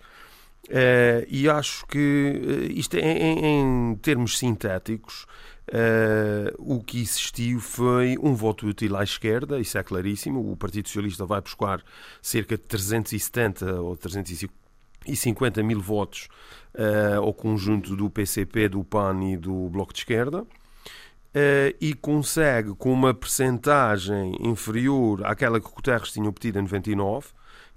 [0.69, 1.99] Eh, e acho que
[2.69, 5.27] eh, isto é, em termos sintéticos,
[5.73, 10.51] eh, o que existiu foi um voto útil à esquerda, isso é claríssimo.
[10.51, 11.83] O Partido Socialista vai buscar
[12.21, 16.29] cerca de 370 ou 350 mil votos
[16.75, 20.45] eh, ao conjunto do PCP, do PAN e do Bloco de Esquerda.
[21.35, 27.29] eh, e consegue, com uma percentagem inferior àquela que Guterres tinha obtido em 99,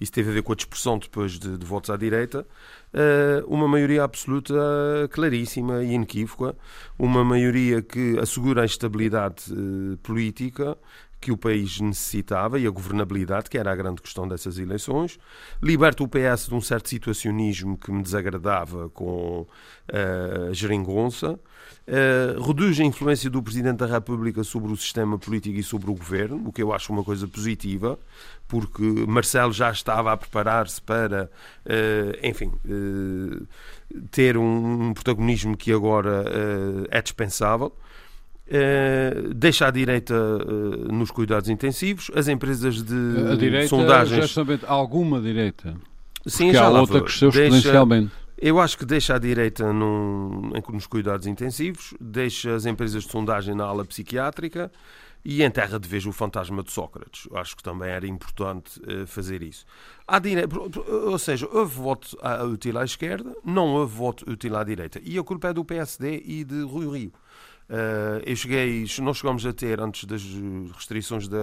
[0.04, 2.46] isso teve a ver com a dispersão depois de, de votos à direita,
[2.94, 4.54] eh, uma maioria absoluta
[5.12, 6.56] claríssima e inequívoca,
[7.00, 10.78] uma maioria que assegura a estabilidade eh, política
[11.24, 15.18] que o país necessitava e a governabilidade, que era a grande questão dessas eleições,
[15.62, 19.48] liberta o PS de um certo situacionismo que me desagradava com
[19.88, 21.40] eh, a geringonça,
[21.88, 25.94] eh, reduz a influência do Presidente da República sobre o sistema político e sobre o
[25.94, 27.98] governo, o que eu acho uma coisa positiva,
[28.46, 31.32] porque Marcelo já estava a preparar-se para,
[31.66, 32.52] eh, enfim,
[34.12, 36.26] ter um, um protagonismo que agora
[36.92, 37.74] é dispensável.
[38.56, 44.36] Eh, deixa a direita eh, nos cuidados intensivos, as empresas de A direita, sondagens.
[44.68, 45.76] Alguma direita?
[46.28, 47.04] Sim, Porque já há outra vou.
[47.08, 48.12] cresceu Deixa- exponencialmente.
[48.38, 53.56] eu acho que deixa a direita num, nos cuidados intensivos, deixa as empresas de sondagem
[53.56, 54.72] na ala psiquiátrica
[55.26, 57.28] e enterra de vez o fantasma de Sócrates.
[57.34, 59.66] Acho que também era importante eh, fazer isso.
[60.08, 60.42] À dire...
[61.08, 62.16] Ou seja, houve voto
[62.52, 65.02] útil à esquerda, não houve voto útil à direita.
[65.04, 67.12] E a culpa é do PSD e de Rui Rio.
[67.70, 70.22] Eh, eu cheguei, nós chegamos a ter, antes das
[70.76, 71.38] restrições da,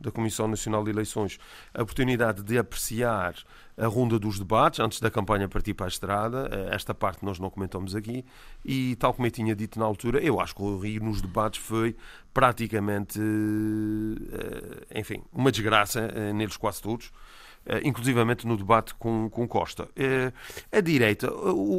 [0.00, 1.38] da Comissão Nacional de Eleições
[1.74, 3.34] a oportunidade de apreciar
[3.76, 6.48] a ronda dos debates antes da campanha partir para a estrada.
[6.50, 8.24] Eh, esta parte nós não comentamos aqui.
[8.64, 11.60] E, tal como eu tinha dito na altura, eu acho que o Rio nos debates
[11.60, 11.96] foi
[12.32, 17.12] praticamente, eh, enfim, uma desgraça neles quase todos.
[17.84, 19.88] Inclusivamente no debate com, com Costa.
[20.70, 21.32] a direita,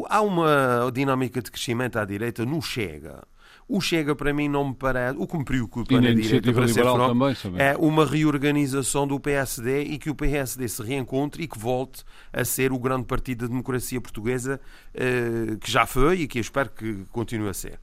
[0.09, 3.23] há uma dinâmica de crescimento à direita no Chega
[3.67, 5.17] o Chega, para mim, não me parece.
[5.17, 7.25] O que me preocupa na, direita, para ser franco,
[7.57, 12.43] é uma reorganização do PSD e que o PSD se reencontre e que volte a
[12.43, 14.59] ser o grande partido da democracia portuguesa
[14.93, 17.79] uh, que já foi e que eu espero que continue a ser.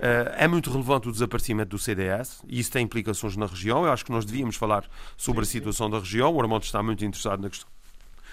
[0.00, 3.84] Uh, é muito relevante o desaparecimento do CDS e isso tem implicações na região.
[3.84, 4.84] Eu acho que nós devíamos falar
[5.14, 6.34] sobre a situação da região.
[6.34, 7.68] O Armando está muito interessado na questão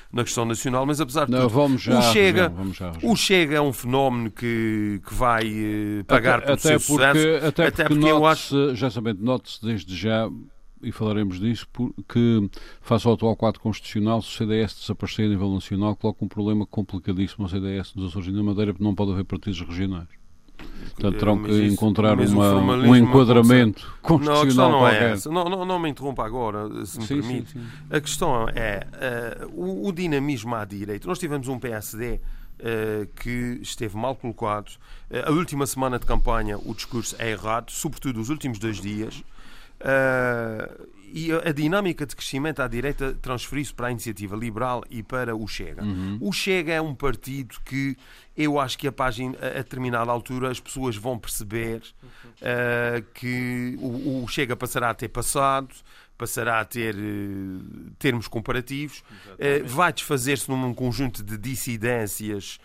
[0.09, 3.61] na questão nacional, mas apesar de Não, tudo, já, o, Chega, já, o Chega é
[3.61, 7.45] um fenómeno que, que vai uh, pagar até, por seu porque, sucesso.
[7.45, 8.73] Até, até porque, eu acho...
[8.73, 10.29] já sabendo, note-se desde já
[10.81, 11.67] e falaremos disso,
[12.07, 12.49] que
[12.81, 16.65] face ao atual quadro constitucional, se o CDS desaparecer a nível nacional, coloca um problema
[16.65, 20.07] complicadíssimo ao CDS nos Açores e na Madeira, porque não pode haver partidos regionais.
[20.97, 25.29] Portanto, terão que isso, encontrar uma, um enquadramento constitucional não, a questão não é essa.
[25.29, 27.51] Não, não, não me interrompa agora, se me sim, permite.
[27.51, 27.67] Sim, sim.
[27.95, 28.87] A questão é
[29.43, 31.07] uh, o, o, dinamismo à direita.
[31.07, 32.19] Nós tivemos um PSD uh,
[32.59, 34.69] eh, que esteve mal colocado.
[35.11, 39.23] Uh, a última semana de campanha o discurso é errado, sobretudo os últimos dois dias.
[39.79, 45.35] Uh, e a, dinâmica de crescimento à direita transferiu-se para a iniciativa liberal e para
[45.35, 45.83] o Chega.
[45.83, 46.17] Uhum.
[46.21, 47.95] O Chega é um partido que
[48.35, 54.23] eu acho que a página, a, determinada altura as pessoas vão perceber uh, que o,
[54.23, 55.73] o, Chega passará a ter passado,
[56.17, 62.59] passará a ter uh, termos comparativos, uh, vai desfazer-se num conjunto de dissidências.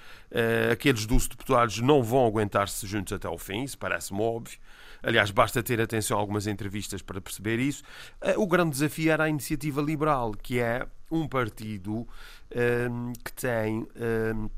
[0.71, 4.59] aqueles 12 deputados não vão aguentar-se juntos até ao fim, isso parece-me óbvio.
[5.03, 7.83] Aliás, basta ter atenção a algumas entrevistas para perceber isso.
[8.21, 12.07] Eh, o grande desafio era a iniciativa liberal, que é um partido um,
[12.51, 13.81] ehm, que tem.
[13.81, 14.51] Um, ehm,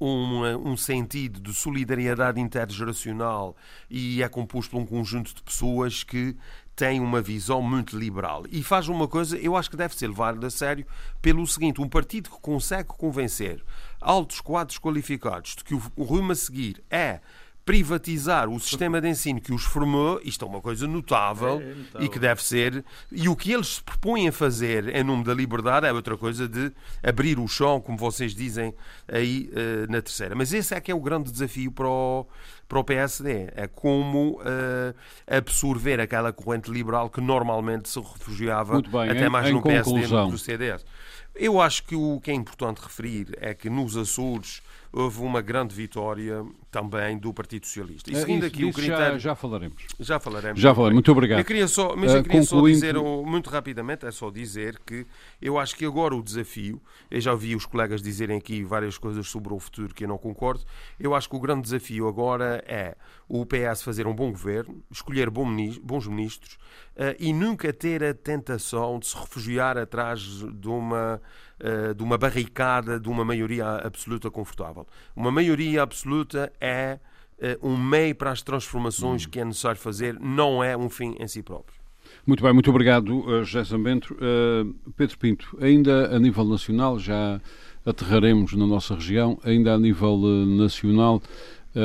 [0.00, 3.56] um, um, sentido de solidariedade intergeracional
[3.90, 6.36] e é composto por um conjunto de pessoas que
[6.76, 8.44] têm uma visão muito liberal.
[8.50, 10.86] E faz uma coisa, eu acho que deve ser levado a sério
[11.20, 13.64] pelo seguinte: um partido que consegue convencer
[14.00, 17.20] altos quadros qualificados de que o rumo a seguir é
[17.68, 22.00] privatizar o sistema de ensino que os formou, isto é uma coisa notável é, então...
[22.00, 22.82] e que deve ser.
[23.12, 26.48] E o que eles se propõem a fazer em nome da liberdade é outra coisa
[26.48, 28.72] de abrir o chão, como vocês dizem
[29.06, 30.34] aí uh, na terceira.
[30.34, 32.26] Mas esse é que é o grande desafio para o,
[32.66, 33.50] para o PSD.
[33.54, 34.94] É como uh,
[35.26, 39.60] absorver aquela corrente liberal que normalmente se refugiava bem, até em, mais em no.
[39.60, 40.86] PSD do que no CDS.
[41.34, 45.74] Eu acho que o que é importante referir é que nos Açores houve uma grande
[45.74, 48.10] vitória também do Partido Socialista.
[48.10, 49.18] E é, seguindo aqui o critério...
[49.18, 49.82] Já, já, falaremos.
[49.98, 50.60] Já falaremos.
[50.60, 50.94] Já falaremos.
[50.94, 51.38] Muito obrigado.
[51.38, 55.06] Eu queria só, mas eu queria uh, só dizer, muito rapidamente, é só dizer que
[55.40, 59.26] eu acho que agora o desafio, eu já ouvi os colegas dizerem aqui várias coisas
[59.28, 60.64] sobre o futuro que eu não concordo,
[61.00, 62.96] eu acho que o grande desafio agora é
[63.28, 66.54] o PS fazer um bom governo, escolher bons ministros
[66.96, 71.20] uh, e nunca ter a tentação de se refugiar atrás de uma
[71.60, 74.86] eh, de uma barricada de uma maioria absoluta confortável.
[75.16, 76.98] Uma maioria absoluta é
[77.38, 81.28] uh, um meio para as transformações que é necessário fazer, não é um fim em
[81.28, 81.78] si próprio.
[82.26, 84.14] Muito bem, muito obrigado, uh, José Zambento.
[84.14, 87.40] Uh, Pedro Pinto, ainda a nível nacional, já
[87.84, 91.22] aterraremos na nossa região, ainda a nível uh, nacional,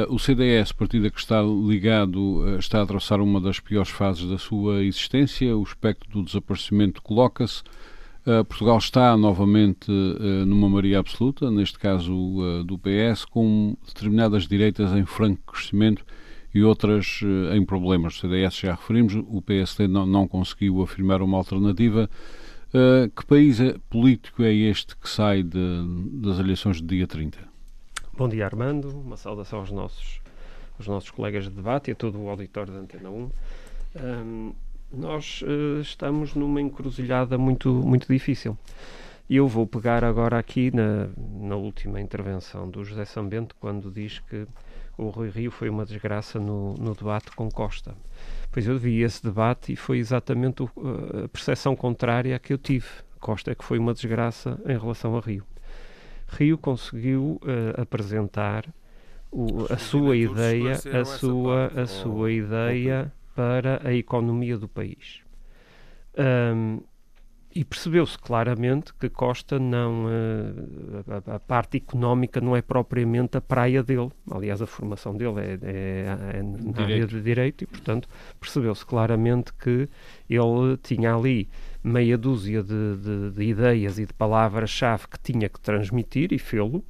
[0.10, 4.40] o CDS, partido a que está ligado, está a atravessar uma das piores fases da
[4.40, 7.62] sua existência, o espectro do desaparecimento coloca-se.
[8.26, 14.48] Uh, Portugal está novamente uh, numa maioria absoluta, neste caso uh, do PS, com determinadas
[14.48, 16.06] direitas em franco crescimento
[16.54, 18.16] e outras em problemas.
[18.16, 22.08] O CDS já referimos, o PSD não, não conseguiu afirmar uma alternativa.
[23.16, 25.84] que país é, político é este que sai de,
[26.22, 27.40] das eleições de dia 30?
[28.16, 28.90] Bom dia, Armando.
[28.90, 30.22] Uma saudação aos nossos,
[30.78, 33.32] aos nossos colegas de debate e a todo o auditório da Antena 1.
[33.96, 34.54] Um,
[34.94, 38.58] nós uh, estamos numa encruzilhada muito, muito difícil.
[39.30, 44.20] E eu vou pegar agora aqui na, na última intervenção do José Sambento, quando diz
[44.20, 44.46] que
[44.98, 47.96] o Rui Rio foi uma desgraça no, no debate com Costa.
[48.52, 50.70] Pois eu vi esse debate e foi exatamente o,
[51.24, 52.88] a percepção contrária que eu tive.
[53.20, 55.44] Costa é que foi uma desgraça em relação a Rio.
[56.28, 58.66] Rio conseguiu uh, apresentar
[59.32, 65.22] o, a sua ideia, a sua, a sua ideia para a economia do país.
[66.18, 66.82] Um,
[67.56, 70.06] e percebeu-se claramente que Costa não.
[70.06, 74.10] Uh, a, a, parte económica não é propriamente a praia dele.
[74.32, 79.54] Aliás, a formação dele é, é, é na área de direito e, portanto, percebeu-se claramente
[79.54, 79.88] que
[80.28, 81.48] ele tinha ali
[81.84, 86.84] meia dúzia de, de, de ideias e de palavras-chave que tinha que transmitir e fê-lo,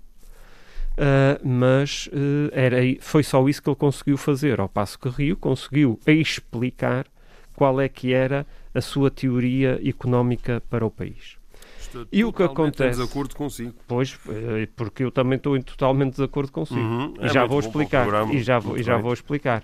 [0.98, 5.36] uh, mas uh, era, foi só isso que ele conseguiu fazer, ao passo que Rio
[5.38, 7.06] conseguiu explicar
[7.56, 11.38] qual é que era a sua teoria económica para o país.
[11.80, 13.00] Estou E o que acontece?
[13.00, 13.74] Em desacordo consigo.
[13.88, 16.80] Pois, eh, porque eu também estou em totalmente de acordo consigo.
[16.80, 17.14] Uhum.
[17.22, 18.02] E É já muito vou explicar.
[18.08, 18.34] programa.
[18.34, 19.04] E já vou, e já bem.
[19.04, 19.64] vou explicar.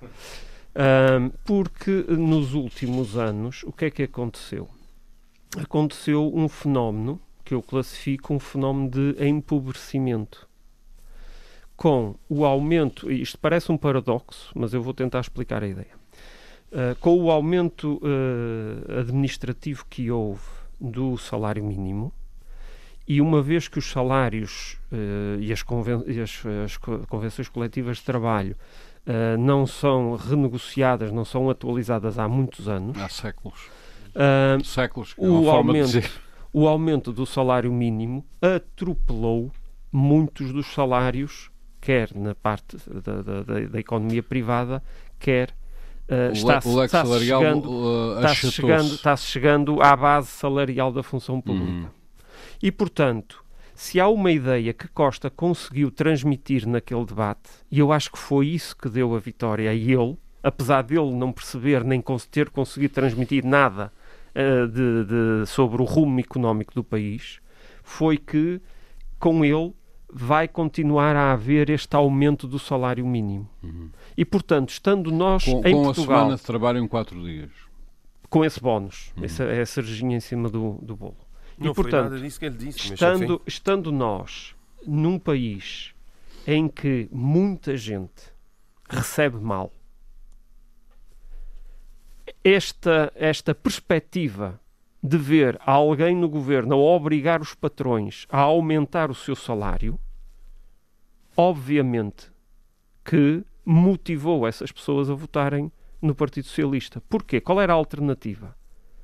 [0.75, 4.67] Ahm, porque nos últimos anos, o que é que aconteceu?
[5.57, 10.47] Aconteceu um fenómeno que eu classifico um fenómeno de empobrecimento.
[11.79, 15.87] Com o aumento, isto parece um paradoxo, mas eu vou tentar explicar a ideia.
[16.73, 20.41] Ah, com o aumento ah, administrativo que houve
[20.79, 22.11] do salário mínimo,
[23.07, 27.47] e uma vez que os salários eh, e, as conven- e as- as co- convenções
[27.49, 28.55] coletivas de trabalho
[29.39, 33.67] não são renegociadas, não são atualizadas há muitos anos, Há séculos.
[34.63, 35.15] Séculos.
[35.17, 35.99] É O aumento.
[36.53, 39.51] o aumento do salário mínimo atropelou
[39.91, 41.49] muitos dos salários,
[41.81, 44.83] quer na parte da, da- da- economia privada,
[45.19, 45.53] quer
[46.07, 51.71] eh, está-se salarial chegando, uh, está-se chegando, está-se chegando à base salarial da função pública.
[51.71, 51.87] Uhum.
[52.61, 53.43] E, portanto,
[53.75, 58.47] se há uma ideia que Costa conseguiu transmitir naquele debate, e eu acho que foi
[58.47, 63.45] isso que deu a vitória a ele, apesar dele não perceber nem ter conseguido transmitir
[63.45, 63.91] nada
[64.35, 67.39] eh, de- de- sobre o rumo económico do país,
[67.83, 68.59] foi que
[69.19, 69.73] com ele
[70.11, 73.49] vai continuar a haver este aumento do salário mínimo.
[74.17, 77.51] E, portanto, estando nós Com, em com a Portugal semana de trabalho em quatro dias.
[78.29, 81.17] com esse bónus, essa é a cerejinha em cima do, do bolo.
[81.57, 84.55] Não e, foi portanto, nada disso que ele disse, estando, estando nós
[84.87, 85.93] num país
[86.47, 88.31] em que muita gente
[88.89, 89.71] recebe mal,
[92.43, 94.59] esta, esta perspectiva
[95.01, 99.99] de ver alguém no governo a obrigar os patrões a aumentar o seu salário,
[101.35, 102.31] obviamente
[103.03, 107.01] que motivou essas pessoas a votarem no Partido Socialista.
[107.09, 107.39] Porquê?
[107.39, 108.55] Qual era a alternativa?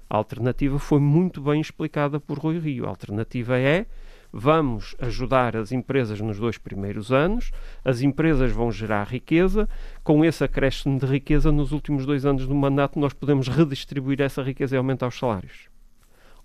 [0.09, 2.85] A alternativa foi muito bem explicada por Rui Rio.
[2.85, 3.85] A alternativa é
[4.31, 7.51] vamos ajudar as empresas nos dois primeiros anos,
[7.85, 9.67] as empresas vão gerar riqueza,
[10.03, 14.43] com esse acréscimo de riqueza nos últimos dois anos do mandato nós podemos redistribuir essa
[14.43, 15.69] riqueza e aumentar os salários.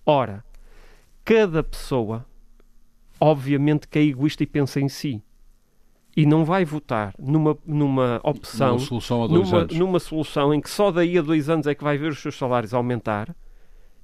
[0.04, 0.44] Ora,
[1.24, 2.24] cada pessoa,
[3.20, 5.22] obviamente que é egoísta e pensa em si.
[6.16, 10.90] E não vai votar numa, numa opção Uma solução numa, numa solução em que só
[10.90, 13.34] daí a dois anos é que vai ver os seus salários aumentar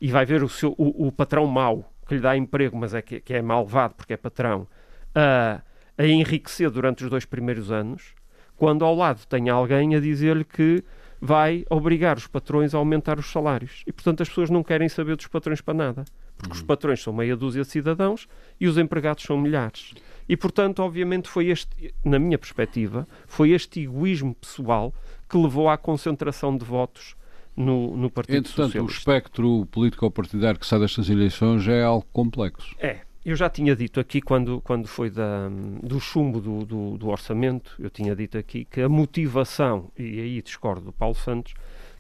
[0.00, 3.02] e vai ver o, seu, o, o patrão mau que lhe dá emprego, mas é
[3.02, 4.66] que, que é malvado porque é patrão,
[5.14, 5.60] a,
[5.98, 8.14] a enriquecer durante os dois primeiros anos,
[8.56, 10.84] quando ao lado tem alguém a dizer-lhe que
[11.26, 13.82] vai obrigar os patrões a aumentar os salários.
[13.84, 16.04] E, portanto, as pessoas não querem saber dos patrões para nada.
[16.38, 18.28] Porque os patrões são meia dúzia de cidadãos
[18.60, 19.92] e os empregados são milhares.
[20.28, 24.94] E, portanto, obviamente, foi este, na minha perspectiva, foi este egoísmo pessoal
[25.28, 27.16] que levou à concentração de votos
[27.56, 28.98] no, no Partido Entretanto, o Socialista.
[28.98, 32.76] espectro político-partidário que sai destas eleições é algo complexo.
[32.78, 35.48] É, eu já tinha dito aqui quando, quando foi da,
[35.82, 40.40] do chumbo do, do, do orçamento, eu tinha dito aqui que a motivação, e aí
[40.40, 41.52] discordo do Paulo Santos,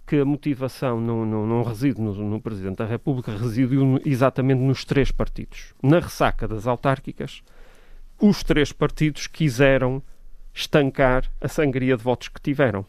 [0.06, 4.84] que a motivação não, não, não reside no, no Presidente da República, reside exatamente nos
[4.84, 5.74] três partidos.
[5.82, 7.42] Na ressaca das autárquicas,
[8.20, 10.00] os três partidos quiseram
[10.54, 12.86] estancar a sangria de votos que tiveram.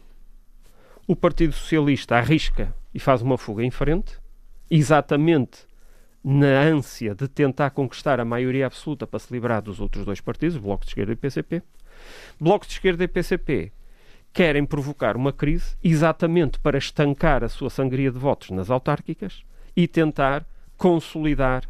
[1.08, 4.16] O Partido Socialista arrisca e faz uma fuga em frente,
[4.70, 5.66] exatamente
[6.22, 10.56] na ânsia de tentar conquistar a maioria absoluta para se livrar dos outros dois partidos,
[10.56, 11.62] o Bloco de Esquerda e o PCP.
[12.40, 13.72] Bloco de Esquerda e PCP
[14.32, 19.42] querem provocar uma crise exatamente para estancar a sua sangria de votos nas autárquicas
[19.76, 20.44] e tentar
[20.76, 21.64] consolidar,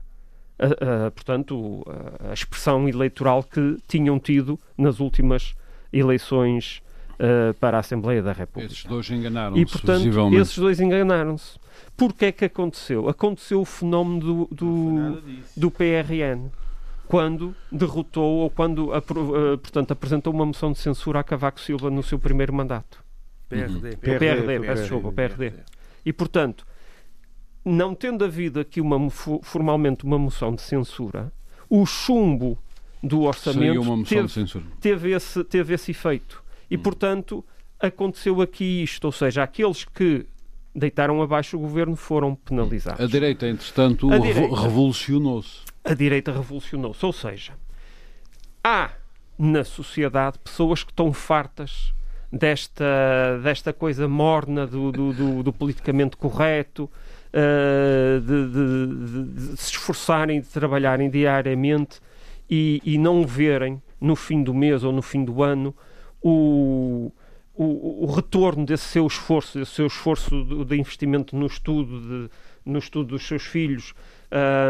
[0.58, 1.84] a, a, portanto,
[2.28, 5.54] a, expressão eleitoral que tinham tido nas últimas
[5.92, 6.82] eleições
[7.18, 8.72] eh, para a Assembleia da República.
[8.72, 11.58] Esses dois enganaram-se E, portanto, esses dois enganaram-se.
[11.96, 13.08] Porquê é que aconteceu?
[13.08, 15.22] Aconteceu o fenómeno do, do,
[15.56, 16.48] do PRN,
[17.06, 22.02] quando derrotou ou quando eh, portanto, apresentou uma moção de censura a Cavaco Silva no
[22.02, 23.02] seu primeiro mandato.
[23.48, 23.90] PRD.
[23.90, 25.52] O PRD, peço desculpa, o PRD.
[26.04, 26.66] E, portanto,
[27.64, 31.32] não tendo havido aqui uma, formalmente uma moção de censura,
[31.68, 32.58] o chumbo
[33.02, 34.64] do orçamento uma moção teve, de censura.
[34.80, 36.42] teve esse, teve esse efeito.
[36.70, 36.80] E, Hum.
[36.80, 37.44] portanto,
[37.80, 40.26] aconteceu aqui isto, ou seja, aqueles que
[40.78, 43.00] deitaram abaixo o governo foram penalizados.
[43.00, 45.61] A direita, entretanto, revolucionou-se.
[45.84, 47.53] A direita revolucionou-se, ou seja,
[48.62, 48.90] há
[49.38, 51.92] na sociedade pessoas que estão fartas
[52.32, 56.90] desta, desta coisa morna do, do, do- do politicamente correto,
[57.32, 62.00] uh, de, de, de, de, se esforçarem, de trabalharem diariamente
[62.50, 65.74] e, e, não verem no fim do mês ou no fim do ano
[66.22, 67.12] o,
[67.59, 72.30] o, o retorno desse seu esforço, desse seu esforço de, de investimento no estudo,
[72.64, 73.94] no estudo dos seus filhos,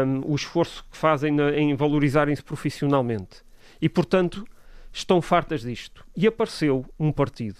[0.07, 3.43] um, o esforço que fazem na, em valorizarem-se profissionalmente.
[3.79, 4.43] E, portanto,
[4.91, 6.03] estão fartas disto.
[6.17, 7.59] E apareceu um partido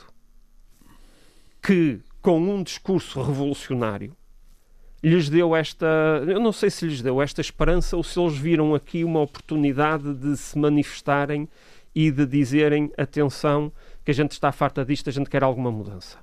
[1.61, 4.15] que, com um discurso revolucionário,
[5.03, 5.86] lhes deu esta.
[6.27, 10.11] Eu não sei se lhes deu esta esperança ou se eles viram aqui uma oportunidade
[10.15, 11.47] de se manifestarem
[11.93, 13.71] e de dizerem: atenção,
[14.04, 16.18] que a gente está farta disto, a gente quer alguma mudança.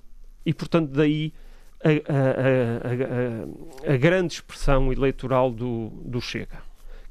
[0.45, 1.33] E, portanto, daí
[1.85, 6.59] a, a, a, a grande expressão eleitoral do, do Chega,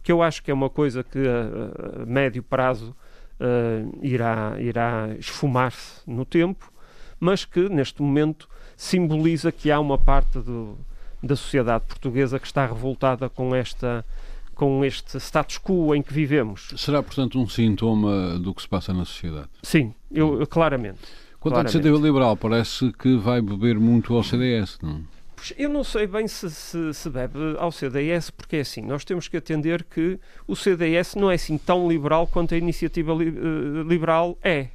[0.02, 2.96] que eu acho que é uma coisa que a, médio prazo
[3.40, 6.72] uh, irá, irá esfumar-se no tempo,
[7.20, 10.78] mas que neste momento simboliza que há uma parte do,
[11.22, 14.06] da sociedade portuguesa que está revoltada com esta
[14.56, 16.74] com este status quo em que vivemos.
[16.78, 19.50] Será, portanto, um sintoma do que se passa na sociedade?
[19.62, 21.00] Sim, eu, eu claramente.
[21.40, 25.04] Quanto à iniciativa liberal, parece que vai beber muito ao CDS, não?
[25.58, 29.28] Eu não sei bem se, se, se, bebe ao CDS, porque é assim, nós temos
[29.28, 33.84] que atender que o CDS não é assim tão liberal quanto a iniciativa li, uh,
[33.84, 34.70] liberal é.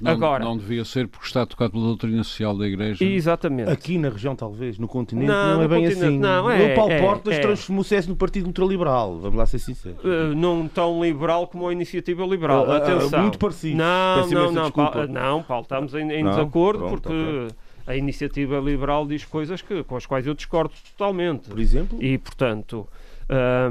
[0.00, 3.04] Não, Agora, não devia ser porque está tocado pela doutrina social da Igreja.
[3.04, 3.70] Exatamente.
[3.70, 6.18] Aqui na região, talvez, no continente, não, não é bem assim.
[6.18, 7.40] Não, é, o Paulo é, Portas é.
[7.40, 9.98] transformou-se no Partido Ultraliberal, vamos lá ser sinceros.
[10.04, 13.18] Uh, não tão liberal como a Iniciativa Liberal, uh, atenção.
[13.18, 13.76] Uh, muito parecido.
[13.76, 17.12] Não, não, não, Paulo, não, Paulo, estamos em, em não, desacordo pronto, porque...
[17.12, 17.48] Okay.
[17.88, 21.48] A iniciativa liberal diz coisas que, com as quais eu discordo totalmente.
[21.48, 21.96] Por exemplo?
[22.02, 22.86] E, portanto,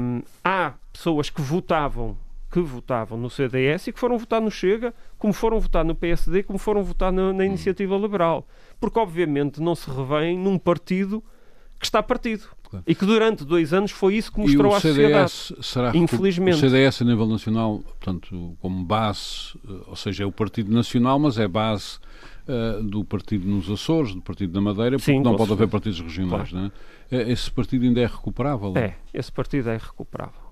[0.00, 2.16] um, há pessoas que votavam
[2.50, 6.42] que votavam no CDS e que foram votar no Chega, como foram votar no PSD,
[6.42, 8.46] como foram votar na, na Iniciativa Liberal.
[8.80, 11.22] Porque, obviamente, não se revêem num partido
[11.78, 12.48] que está partido.
[12.68, 12.84] Claro.
[12.86, 15.32] E que durante dois anos foi isso que mostrou à sociedade.
[15.62, 16.56] Será Infelizmente.
[16.56, 21.18] O CDS a nível nacional, portanto, como base, eh, ou seja, é o Partido Nacional,
[21.18, 21.98] mas é base
[22.46, 26.00] uh, do partido nos Açores, do partido da Madeira, porque Sim, não pode haver partidos
[26.00, 26.50] regionais.
[26.50, 26.72] Claro.
[27.10, 27.30] Não é?
[27.32, 28.74] Esse partido ainda é recuperável?
[28.76, 30.47] É, esse partido é recuperável.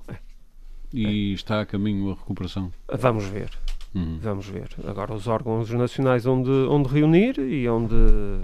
[0.97, 2.73] E está a caminho a recuperação?
[2.89, 3.51] Vamos ver.
[3.95, 4.19] Uhum.
[4.21, 4.69] Vamos ver.
[4.87, 7.95] Agora, os órgãos nacionais onde, onde reunir e onde,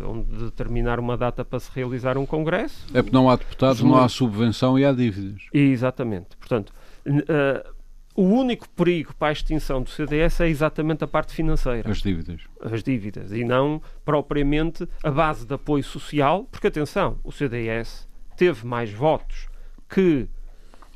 [0.07, 2.87] onde determinar uma data para se realizar um congresso.
[2.95, 5.43] É porque não há deputados, não há subvenção e há dívidas.
[5.53, 6.37] Exatamente.
[6.39, 6.73] Portanto,
[7.07, 7.73] uh,
[8.15, 11.91] o único perigo para a extinção do CDS é exatamente a parte financeira.
[11.91, 12.41] As dívidas.
[12.61, 13.33] As dívidas.
[13.33, 19.49] E não propriamente a base de apoio social, porque atenção, o CDS teve mais votos
[19.89, 20.29] que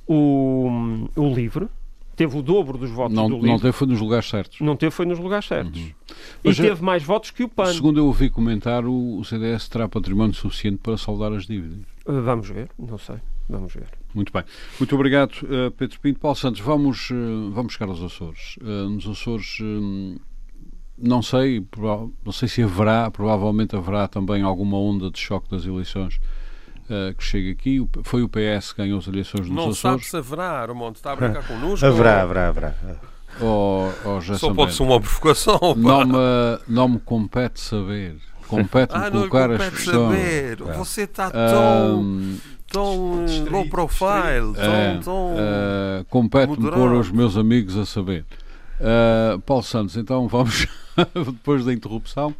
[0.06, 1.68] o, o LIVRE,
[2.16, 3.50] teve o dobro dos votos não, do LIVRE.
[3.50, 4.60] Não teve foi nos lugares certos.
[4.60, 5.80] Não teve foi nos lugares certos.
[5.80, 5.88] Uhum.
[5.88, 7.72] E Mas, teve mais votos que o PAN.
[7.72, 11.78] Segundo eu ouvi comentar, o, o CDS terá património suficiente para saldar as dívidas.
[12.06, 13.16] Uh, vamos ver, não sei.
[13.48, 13.86] Vamos ver.
[14.14, 14.42] Muito bem.
[14.80, 16.18] Muito obrigado, uh, Pedro Pinto.
[16.18, 18.56] Paulo Santos, vamos, uh, vamos chegar aos Açores.
[18.60, 19.58] nos Açores,
[20.98, 21.64] não sei,
[22.24, 26.18] não sei se haverá, provavelmente haverá também alguma onda de choque das eleições
[26.90, 27.86] uh, que chega aqui.
[28.04, 29.78] Foi o PS que ganhou as eleições nos Não Açores.
[29.78, 30.96] sabe se haverá, Armando.
[30.96, 31.84] Está a brincar connosco?
[31.86, 32.74] haverá, haverá, haverá.
[33.40, 35.58] Oh, oh, Só pode ser uma provocação.
[35.76, 36.14] Não me,
[36.66, 38.16] não me compete saber.
[38.48, 39.94] Compete-me ah, colocar compete as questões.
[39.94, 40.56] saber.
[40.76, 42.00] Você está tão...
[42.00, 42.38] Um,
[42.70, 48.24] tão low profile, tão, é, tão uh, compete-me pôr os meus amigos a saber.
[48.78, 50.66] Uh, Paulo Santos, então vamos,
[51.32, 52.34] depois da interrupção,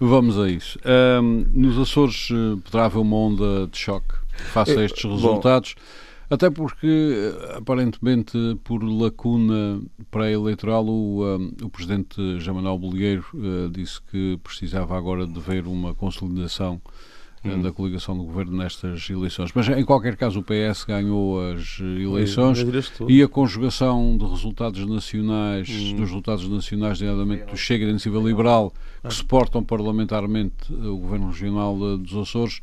[0.00, 0.78] vamos a isso.
[0.78, 1.22] Uh,
[1.52, 4.14] nos Açores uh, poderá haver uma onda de choque
[4.52, 6.34] face a estes resultados, Bom.
[6.34, 9.80] até porque, aparentemente, por lacuna
[10.10, 11.22] pré-eleitoral, o,
[11.62, 13.24] o Presidente Jamal Manuel Bolieiro
[13.70, 16.80] disse que precisava agora de ver uma consolidação
[17.44, 17.62] hum.
[17.62, 19.50] da coligação do governo nestas eleições.
[19.54, 22.64] Mas, em qualquer caso, o PS ganhou as eleições
[23.08, 25.96] e a conjugação de resultados nacionais, hum.
[25.96, 28.70] dos resultados nacionais, nomeadamente do Chega da Iniciativa Liberal,
[29.02, 29.10] que ah.
[29.10, 32.60] suportam parlamentarmente o governo regional dos Açores,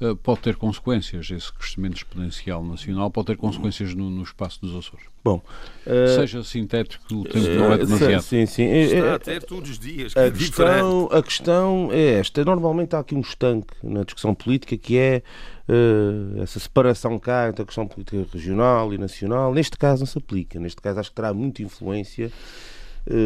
[0.00, 4.74] eh, pode ter consequências, esse crescimento exponencial nacional pode ter consequências no, no espaço dos
[4.74, 5.04] Açores.
[5.22, 5.42] Bom,
[5.86, 8.22] uh, seja sintético, o tempo uh, não é demasiado.
[8.22, 8.64] Sim, sim.
[8.64, 10.16] Está a ter todos os dias.
[10.16, 12.42] A questão, a questão é esta.
[12.42, 15.22] Normalmente há aqui um estanque na discussão política que é
[15.68, 19.52] uh, essa separação cá entre a questão política regional e nacional.
[19.52, 20.58] Neste caso não se aplica.
[20.58, 22.32] Neste caso acho que terá muita influência,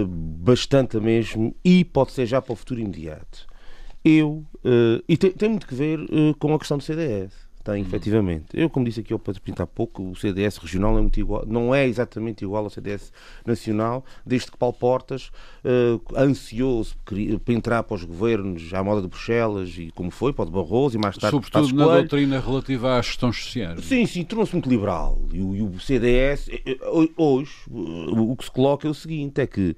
[0.08, 3.53] bastante mesmo, e pode ser já para o futuro imediato
[4.04, 4.44] eu.
[4.64, 7.32] Uh, e tem, tem, muito que ver uh, com a questão do CDS.
[7.62, 8.46] tem efetivamente.
[8.52, 11.44] Eu, como disse aqui ao Pedro Pinto há pouco, o CDS regional é muito igual,
[11.46, 13.12] não é exatamente igual ao CDS
[13.46, 15.30] nacional, desde que Paulo Portas,
[15.64, 20.44] uh, ansioso para entrar para os governos à moda de Bruxelas e como foi, para
[20.44, 23.84] o de Barroso e mais tarde Sobretudo na doutrina relativa às questões sociais.
[23.84, 25.20] Sim, sim, tornou-se muito liberal.
[25.32, 26.78] E o, e o CDS, eh, eh,
[27.16, 29.76] hoje, o que se coloca é o seguinte, é que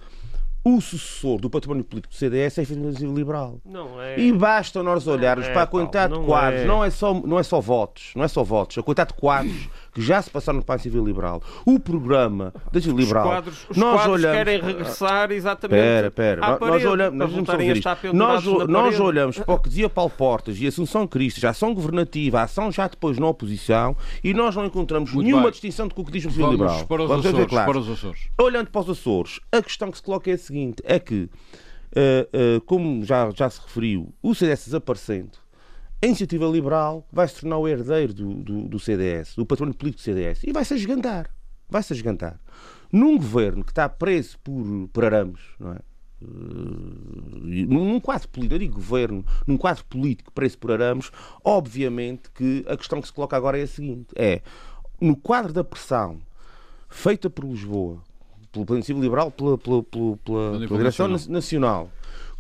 [0.69, 3.61] o sucessor do património político do CDS é efetivamente liberal.
[3.65, 4.19] Não é.
[4.19, 6.65] E basta nós olharmos é, para a quantidade de quadros, é.
[6.65, 9.69] não, é só, não é só votos, não é só votos, a quantidade de quadros
[9.97, 13.25] que já se passaram no Pai Civil Liberal, o programa da Civil Liberal.
[13.25, 14.37] Os quadros, os nós quadros olhamos...
[14.37, 15.81] querem regressar exatamente.
[15.81, 16.59] Pera, pera.
[16.61, 21.45] Nós olhamos, nós, nós, nós olhamos para o que dizia Paulo Portas e Assunção Cristas,
[21.45, 25.45] a ação governativa, a ação já depois na oposição, e nós não encontramos Muito nenhuma
[25.45, 25.53] bem.
[25.53, 26.85] distinção com o que diz o Civil Liberal.
[26.85, 27.73] Para os, Vamos Açores, claro.
[27.73, 28.21] para os Açores.
[28.39, 32.59] Olhando para os Açores, a questão que se coloca é a seguinte: é que, uh,
[32.59, 35.46] uh, como já, já se referiu, o CDS desaparecendo
[36.03, 40.03] a iniciativa liberal vai se tornar o herdeiro do, do, do CDS, do património político
[40.03, 41.31] do CDS, e vai-se agigantar.
[41.69, 42.39] Vai-se agigantar.
[42.93, 45.79] Num governo que está preso por, por arames, não é?
[46.23, 51.11] Uh, num quadro político, digo governo, num quadro político preso por arames,
[51.45, 54.41] obviamente que a questão que se coloca agora é a seguinte: é
[54.99, 56.19] no quadro da pressão
[56.89, 58.03] feita por Lisboa,
[58.51, 61.91] pelo Plano Civil Liberal, pela, pela, pela, pela, pela Direção Nacional,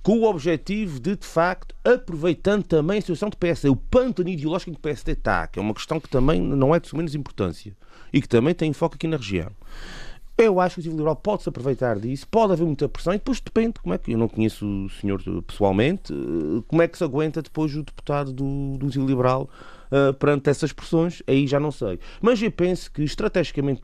[0.06, 4.70] com o objetivo de, de facto, aproveitando também a situação do PSD, o pântano ideológico
[4.70, 7.76] que o PSD está, que é uma questão que também não é de menos importância
[8.12, 9.50] e que também tem foco aqui na região.
[10.38, 13.18] Eu acho que o Partido Liberal pode se aproveitar disso, pode haver muita pressão e
[13.18, 16.14] depois depende como é que eu não conheço o senhor pessoalmente,
[16.68, 19.50] como é que se aguenta depois o deputado do, do Liberal
[19.90, 21.98] uh, perante essas pressões, aí já não sei.
[22.20, 23.82] Mas eu penso que, estrategicamente,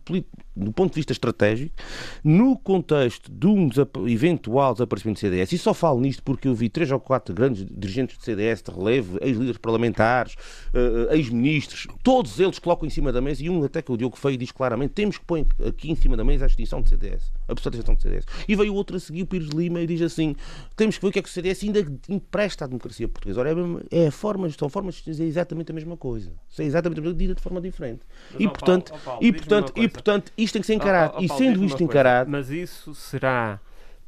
[0.54, 1.74] do ponto de vista estratégico,
[2.22, 3.68] no contexto de um
[4.06, 7.64] eventual desaparecimento do CDS, e só falo nisto porque eu vi três ou quatro grandes
[7.70, 10.34] dirigentes do CDS de relevo, ex-líderes parlamentares,
[10.74, 14.16] uh, ex-ministros, todos eles colocam em cima da mesa, e um até que o Diogo
[14.16, 17.32] Feio diz claramente, temos que pôr aqui em cima da mesa a extinção do CDS,
[17.48, 18.26] a extinção do CDS.
[18.46, 20.36] E veio outro a seguir, o Pires Lima, e diz assim,
[20.76, 23.40] temos que ver o que é que o CDS ainda empresta à democracia portuguesa.
[23.40, 23.50] Ora,
[23.90, 26.32] é, é a forma, são formas de dizer exatamente a mesma coisa.
[26.50, 28.00] Isso é exatamente a mesma coisa, de forma diferente.
[28.32, 31.14] Mas, e, portanto, Paulo, Paulo, e, portanto, e, portanto, isto tem que ser encarado.
[31.16, 32.30] Oh, oh, e sendo isto encarado.
[32.30, 33.60] Mas isso será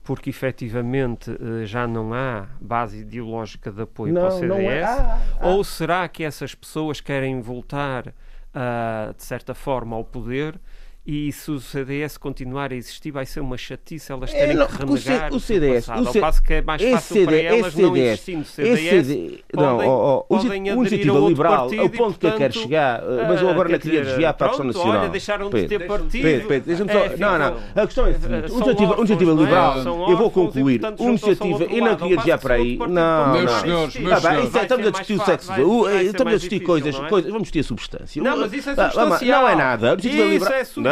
[0.05, 4.61] porque efetivamente eh, já não há base ideológica de apoio não, para o CDS?
[4.61, 4.82] É.
[4.85, 5.49] Ah, ah.
[5.49, 10.61] Ou será que essas pessoas querem voltar, uh, de certa forma, ao poder
[11.07, 14.59] e se o CDS continuar a existir vai ser uma chatice elas é, terem é,
[14.59, 17.14] não, que renegar o, C, o CDS, o C, ao passo que é mais fácil
[17.14, 21.70] CD, para elas não existindo CDS CD, não, podem, oh, oh, podem o iniciativa liberal
[21.78, 24.66] ao ponto que eu quero chegar mas eu agora não queria desviar para a questão
[24.66, 25.00] nacional.
[25.00, 28.14] olha, deixaram de ter partido Pedro, Pedro, só, é, não, não, a questão é a
[28.14, 29.34] seguinte iniciativa, iniciativa é?
[29.34, 29.78] liberal
[30.09, 32.78] eu vou concluir iniciativa eu não queria desviar para aí.
[32.78, 34.55] Não, meus senhores, meus senhores.
[34.55, 35.52] Estamos a discutir o sexo.
[36.00, 38.22] estamos a discutir coisas vamos discutir a substância.
[38.22, 39.96] Não, mas isso é substancial não é nada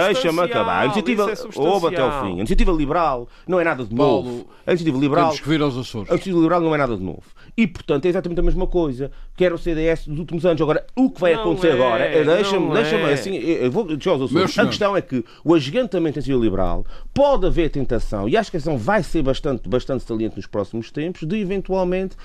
[0.07, 2.34] deixa-me acabar a iniciativa, é houve até ao fim.
[2.34, 4.46] A iniciativa liberal não é nada de Paulo, novo.
[4.66, 5.26] A iniciativa liberal.
[5.26, 6.11] Temos que vir aos Açores.
[6.11, 7.22] A iniciativa liberal não é nada de novo.
[7.57, 10.61] E, portanto, é exatamente a mesma coisa que era o CDS dos últimos anos.
[10.61, 13.12] Agora, o que vai não acontecer é, agora, é, deixa-me, deixa-me, é.
[13.12, 14.59] assim, eu vou deixar aos Açores.
[14.59, 18.57] A questão é que o agigantamento da iniciativa liberal pode haver tentação, e acho que
[18.57, 22.16] a questão vai ser bastante, bastante saliente nos próximos tempos, de eventualmente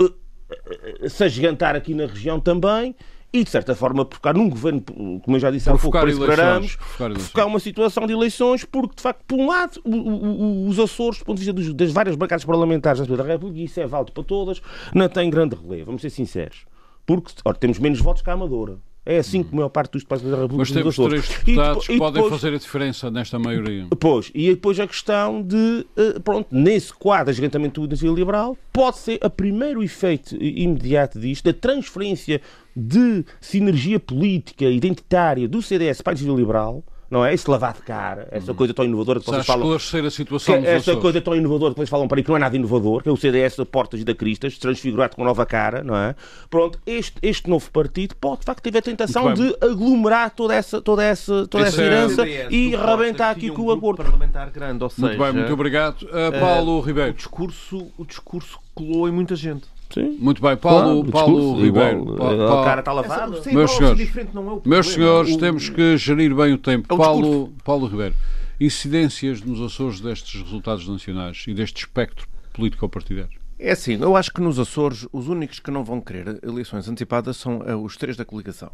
[0.00, 2.96] uh, uh, se agigantar aqui na região também
[3.34, 6.78] e, de certa forma, provocar num governo, como eu já disse há pouco, para eleições,
[6.96, 11.18] provocar uma situação de eleições, porque, de facto, por um lado, o, o, os Açores,
[11.18, 14.62] do ponto de vista das várias bancadas parlamentares da República, isso é válido para todas,
[14.94, 16.64] não tem grande relevo, vamos ser sinceros.
[17.04, 18.78] Porque ora, temos menos votos que a Amadora.
[19.06, 21.98] É assim que a maior parte dos deputados da República Mas temos três deputados que
[21.98, 23.86] podem depois, fazer a diferença nesta maioria.
[24.00, 28.98] Pois, e depois a questão de, eh, pronto, nesse quadro de agigantamento do liberal, pode
[28.98, 32.40] ser o primeiro efeito imediato disto, da transferência
[32.74, 36.82] de sinergia política identitária do CDS para a liberal,
[37.14, 37.32] não é?
[37.32, 38.56] Esse lavar de cara, essa hum.
[38.56, 39.62] coisa tão inovadora que vocês falam.
[39.76, 42.36] esclarecer a situação que, Essa coisa tão inovadora que vocês falam para aí, que não
[42.36, 45.46] é nada inovador, que é o CDS da Portas e da Cristas, transfigurado com nova
[45.46, 46.16] cara, não é?
[46.50, 50.82] Pronto, este, este novo partido pode, de facto, ter a tentação de aglomerar toda essa,
[50.82, 54.02] toda essa, toda essa é herança é e arrebentar aqui com o acordo.
[54.02, 56.02] parlamentar grande, ou seja, muito bem, muito obrigado.
[56.02, 57.12] Uh, Paulo uh, Ribeiro.
[57.12, 59.73] O discurso, o discurso colou em muita gente.
[59.92, 60.16] Sim.
[60.18, 62.16] Muito bem, Paulo, claro, Paulo Ribeiro.
[62.16, 63.40] Paulo, o cara está lavado.
[63.46, 65.38] É meus senhores, é meus senhores o...
[65.38, 66.86] temos que gerir bem o tempo.
[66.90, 68.14] É o Paulo, Paulo Ribeiro,
[68.60, 73.38] incidências nos Açores destes resultados nacionais e deste espectro político-partidário?
[73.58, 77.36] É assim, eu acho que nos Açores os únicos que não vão querer eleições antecipadas
[77.36, 78.70] são uh, os três da coligação.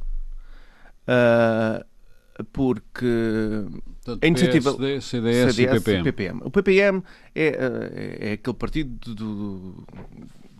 [1.02, 1.84] Uh,
[2.52, 3.66] porque
[4.02, 6.04] Portanto, a iniciativa PSD, CDS, CDS e PPM.
[6.04, 6.40] PPM.
[6.44, 7.02] O PPM
[7.34, 9.86] é, é, é aquele partido do,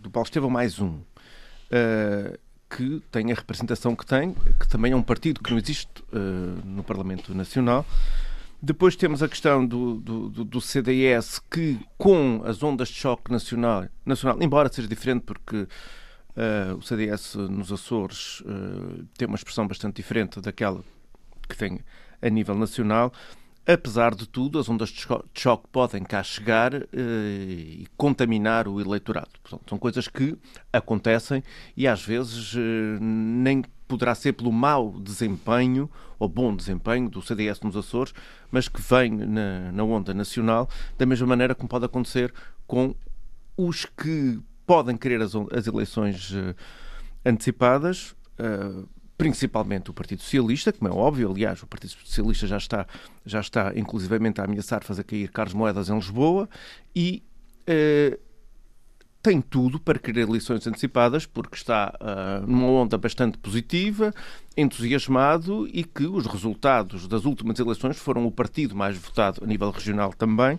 [0.01, 2.37] do Paulo Estevão mais um, uh,
[2.69, 6.65] que tem a representação que tem, que também é um partido que não existe uh,
[6.65, 7.85] no Parlamento Nacional.
[8.61, 13.87] Depois temos a questão do, do, do, CDS, que com as ondas de choque nacional,
[14.05, 18.43] nacional embora seja diferente porque uh, o CDS nos Açores
[19.17, 20.83] tem uma expressão bastante diferente daquela
[21.49, 21.79] que tem
[22.21, 23.11] a nível nacional,
[23.65, 29.29] apesar de tudo, as ondas de choque podem cá chegar uh, e contaminar o eleitorado.
[29.41, 30.35] Portanto, são coisas que
[30.71, 31.43] acontecem
[31.75, 32.59] e às vezes uh,
[32.99, 38.13] nem poderá ser pelo mau desempenho ou bom desempenho do CDS nos Açores,
[38.49, 42.33] mas que vem na, na onda nacional, da mesma maneira como pode acontecer
[42.65, 42.95] com
[43.57, 46.55] os que podem querer as, as eleições uh,
[47.25, 48.15] antecipadas
[49.21, 52.87] principalmente o Partido Socialista, como é óbvio, aliás, o Partido Socialista já está,
[53.23, 56.49] já está inclusivamente a ameaçar fazer cair Carlos Moedas em Lisboa
[56.95, 57.21] e
[57.67, 58.17] eh,
[59.21, 64.11] tem tudo para querer eleições antecipadas, porque está uh, numa onda bastante positiva,
[64.57, 69.69] entusiasmado e que os resultados das últimas eleições foram o partido mais votado a nível
[69.69, 70.57] regional também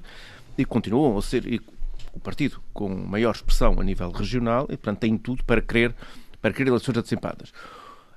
[0.56, 1.60] e continuam a ser
[2.12, 5.92] o partido com maior expressão a nível regional e, portanto, tem tudo para querer,
[6.40, 7.52] para querer eleições antecipadas.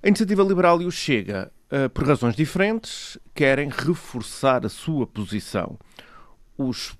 [0.05, 5.79] A Iniciativa Liberal e o Chega, uh, por razões diferentes, querem reforçar a sua posição.
[6.55, 6.95] Os,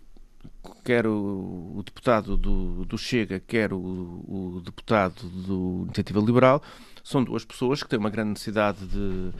[0.83, 6.63] quer o, o deputado do, do, Chega, quer o, o deputado do Iniciativa Liberal,
[7.03, 9.31] são duas pessoas que têm uma grande necessidade de,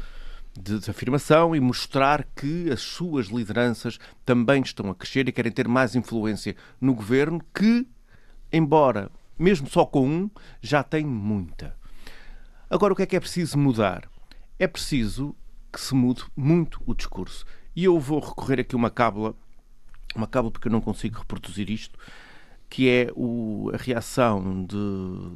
[0.62, 5.52] de, de, afirmação e mostrar que as suas lideranças também estão a crescer e querem
[5.52, 7.88] ter mais influência no governo, que,
[8.54, 9.10] embora
[9.40, 10.30] mesmo só com um,
[10.62, 11.76] já tem muita.
[12.76, 14.04] Agora, o que é que é preciso mudar?
[14.60, 15.34] É preciso
[15.72, 17.46] que se mude muito o discurso.
[17.74, 19.34] E eu vou recorrer aqui uma cábula,
[20.14, 21.98] uma cábula porque eu não consigo reproduzir isto,
[22.70, 24.76] que é o, a reação de,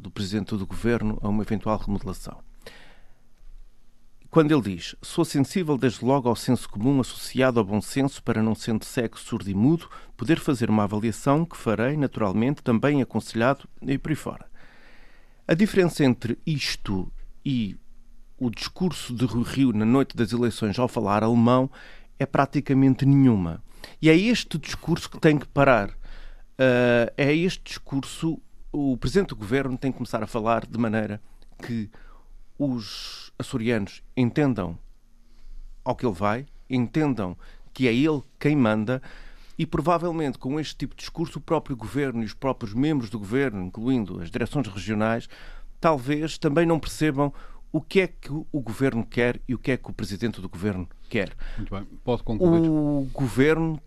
[0.01, 2.43] do Presidente do Governo a uma eventual remodelação.
[4.29, 8.43] Quando ele diz: Sou sensível desde logo ao senso comum associado ao bom senso para,
[8.43, 13.65] não sendo cego, surdo e mudo, poder fazer uma avaliação que farei, naturalmente, também aconselhado
[13.81, 14.45] e por aí fora.
[15.47, 17.09] A diferença entre isto
[17.45, 17.77] e
[18.37, 21.69] o discurso de Rui Rio na noite das eleições ao falar alemão
[22.17, 23.61] é praticamente nenhuma.
[24.01, 25.89] E é este discurso que tem que parar.
[25.89, 28.39] Uh, é este discurso.
[28.71, 31.21] O Presidente do Governo tem que começar a falar de maneira
[31.65, 31.89] que
[32.57, 34.77] os açorianos entendam
[35.83, 37.37] ao que ele vai, entendam
[37.73, 39.01] que é ele quem manda
[39.57, 43.19] e provavelmente com este tipo de discurso o próprio governo e os próprios membros do
[43.19, 45.27] governo, incluindo as direções regionais,
[45.79, 47.33] talvez também não percebam
[47.71, 50.49] o que é que o governo quer e o que é que o presidente do
[50.49, 51.35] governo quer.
[51.57, 52.67] Muito bem, pode concluir.
[52.67, 53.79] O governo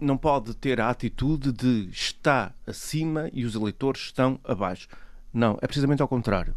[0.00, 4.88] não pode ter a atitude de está acima e os eleitores estão abaixo.
[5.32, 6.54] Não, é precisamente ao contrário.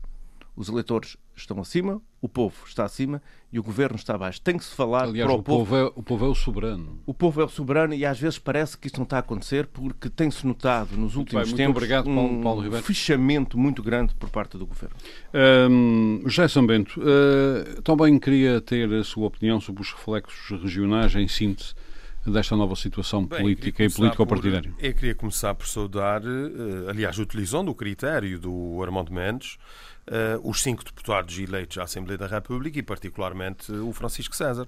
[0.62, 3.20] Os eleitores estão acima, o povo está acima
[3.52, 4.40] e o governo está abaixo.
[4.40, 5.66] Tem que se falar Aliás, para o, o povo.
[5.66, 7.00] povo é, o povo é o soberano.
[7.04, 9.66] O povo é o soberano e às vezes parece que isto não está a acontecer
[9.66, 14.56] porque tem-se notado nos últimos bem, tempos obrigado, um Paulo, fechamento muito grande por parte
[14.56, 14.96] do governo.
[15.34, 21.28] Um, José Sambento, uh, também queria ter a sua opinião sobre os reflexos regionais em
[21.28, 21.74] síntese
[22.26, 24.74] desta nova situação Bem, política e político-partidária?
[24.80, 29.58] Eu queria começar por saudar, uh, aliás, utilizando o critério do Armando Mendes,
[30.08, 34.68] uh, os cinco deputados eleitos à Assembleia da República e, particularmente, o Francisco César.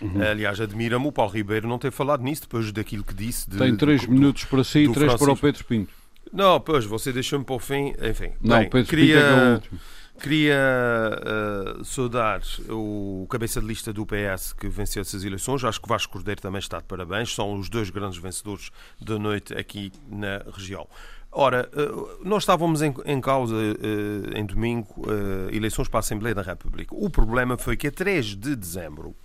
[0.00, 0.22] Uhum.
[0.22, 3.48] Aliás, admira-me o Paulo Ribeiro não ter falado nisso depois daquilo que disse.
[3.48, 5.24] De, Tem três minutos para si e três Francisco.
[5.24, 5.92] para o Pedro Pinto.
[6.32, 7.92] Não, pois, você deixou-me para o fim.
[8.02, 9.80] Enfim, não, bem, Pedro queria, Pinto é, é o último.
[10.20, 12.40] Queria uh, saudar
[12.70, 15.64] o cabeça de lista do PS que venceu essas eleições.
[15.64, 17.34] Acho que Vasco Cordeiro também está de parabéns.
[17.34, 20.86] São os dois grandes vencedores da noite aqui na região.
[21.32, 25.04] Ora, eh, nós estávamos em, causa eh, em domingo
[25.50, 26.94] eleições para a Assembleia da República.
[26.94, 29.16] O problema foi que a 3 de dezembro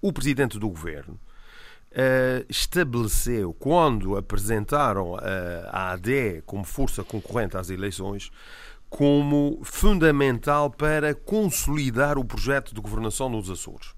[0.00, 1.18] o presidente do governo
[2.48, 5.14] estabeleceu, quando apresentaram
[5.70, 8.32] a AD como força concorrente às eleições,
[8.92, 13.94] como fundamental para consolidar o projeto de governação nos Açores.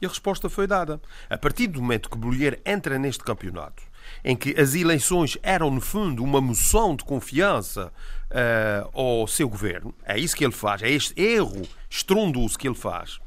[0.00, 0.98] E a resposta foi dada.
[1.28, 3.82] A partir do momento que Bolheiro entra neste campeonato,
[4.24, 7.92] em que as eleições eram, no fundo, uma moção de confiança
[8.30, 9.94] uh, ao seu governo.
[10.02, 13.20] É isso que ele faz, é este erro estrondoso que ele faz.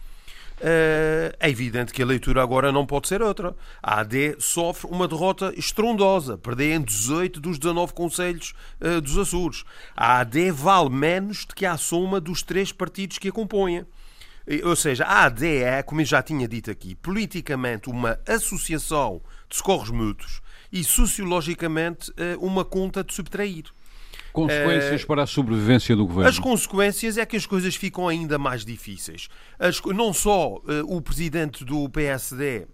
[0.62, 3.56] Uh, é evidente que a leitura agora não pode ser outra.
[3.82, 9.64] A AD sofre uma derrota estrondosa, perder em 18 dos 19 conselhos uh, dos Açores.
[9.96, 13.86] A AD vale menos do que a soma dos três partidos que a compõem.
[14.64, 19.56] Ou seja, a AD é, como eu já tinha dito aqui, politicamente uma associação de
[19.56, 20.42] socorros mútuos
[20.72, 23.66] e sociologicamente eh, uma conta de subtrair.
[24.32, 26.30] Consequências uh, para a sobrevivência do governo?
[26.30, 29.28] As consequências é que as coisas ficam ainda mais difíceis.
[29.60, 32.68] As, não só uh, o presidente do PSD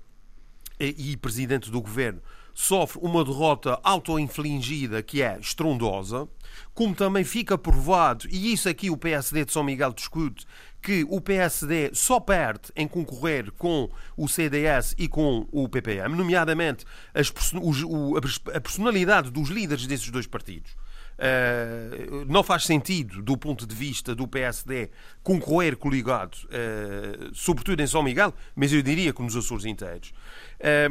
[0.80, 2.22] e, e presidente do governo
[2.53, 6.28] sofre uma derrota auto-infligida que é estrondosa,
[6.74, 10.43] como também fica provado, e isso aqui o PSD de São Miguel discute,
[10.82, 16.84] que o PSD só perde em concorrer com o CDS e com o PPM, nomeadamente
[17.14, 20.72] as, o, a personalidade dos líderes desses dois partidos.
[21.18, 24.91] Uh, não faz sentido, do ponto de vista do PSD,
[25.24, 30.13] concorrer coligado, uh, sobretudo em São Miguel, mas eu diria que nos Açores inteiros.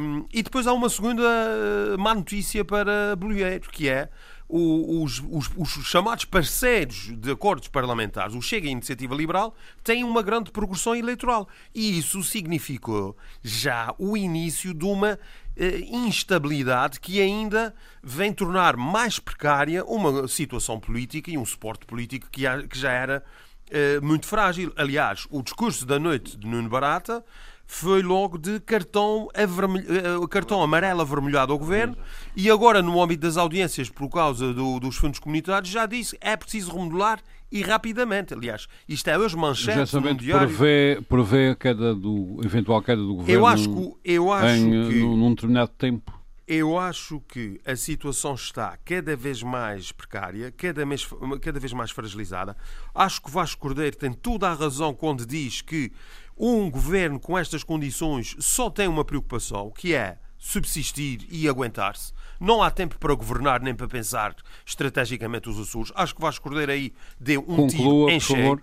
[0.00, 4.08] Um, e depois há uma segunda eh, má notícia para Bolheiro, que é
[4.48, 10.04] os, os, os, chamados parceiros de acordos parlamentares, o Chega e a Iniciativa Liberal, têm
[10.04, 11.48] uma grande progressão eleitoral.
[11.74, 15.18] E isso significou já o início de uma
[15.56, 22.28] eh, instabilidade que ainda vem tornar mais precária uma situação política e um suporte político
[22.30, 22.42] que,
[22.74, 23.24] já era
[23.68, 24.72] eh, muito frágil.
[24.76, 27.24] Aliás, o discurso da noite de Nuno Barata
[27.66, 31.96] foi logo de cartão, avermelho, cartão amarelo avermelhado ao governo
[32.34, 36.36] e agora, no âmbito das audiências, por causa do, dos fundos comunitários, já disse é
[36.36, 38.34] preciso remodelar e rapidamente.
[38.34, 40.48] Aliás, isto é hoje manchete no diário.
[40.48, 44.88] Prevê, prevê a queda do, eventual queda do governo eu acho que, eu acho em,
[44.88, 46.16] que, num determinado tempo.
[46.46, 51.08] Eu acho que a situação está cada vez mais precária, cada vez,
[51.42, 52.56] cada vez mais fragilizada.
[52.94, 55.90] Acho que Vasco Cordeiro tem toda a razão quando diz que
[56.36, 62.12] um governo com estas condições só tem uma preocupação, que é subsistir e aguentar-se.
[62.40, 64.34] Não há tempo para governar nem para pensar
[64.64, 65.92] estrategicamente os Açores.
[65.94, 68.60] Acho que Vasco Cordeiro aí deu um conclua, tiro em cheio.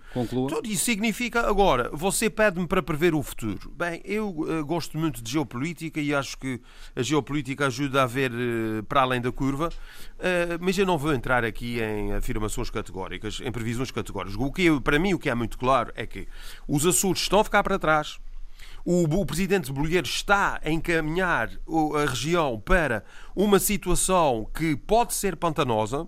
[0.50, 3.72] Tudo isso significa, agora, você pede-me para prever o futuro.
[3.76, 6.62] Bem, eu uh, gosto muito de geopolítica e acho que
[6.96, 11.14] a geopolítica ajuda a ver uh, para além da curva, uh, mas eu não vou
[11.14, 14.36] entrar aqui em afirmações categóricas, em previsões categóricas.
[14.38, 16.28] O que, para mim, o que é muito claro é que
[16.68, 18.20] os Açores estão a ficar para trás,
[18.86, 21.50] o, o presidente Bolheiro está a encaminhar
[21.96, 23.04] a região para
[23.36, 26.08] uma situação que pode ser pantanosa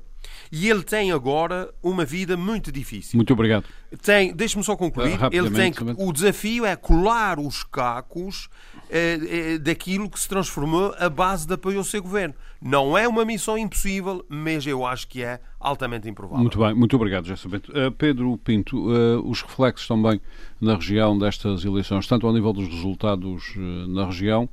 [0.52, 3.18] e ele tem agora uma vida muito difícil.
[3.18, 3.66] Muito obrigado.
[4.02, 5.18] Tem, deixe-me só concluir.
[5.22, 8.50] Uh, ele tem que, o desafio é colar os cacos
[8.90, 12.36] eh, eh, daquilo que se transformou a base de apoio ao seu governo.
[12.62, 16.40] Não é uma missão impossível, mas eu acho que é altamente improvável.
[16.40, 17.72] Muito bem, muito obrigado, José Bento.
[17.72, 20.22] Uh, Pedro Pinto, uh, os reflexos também
[20.62, 24.48] na região destas eleições, tanto ao nível dos resultados uh, na região,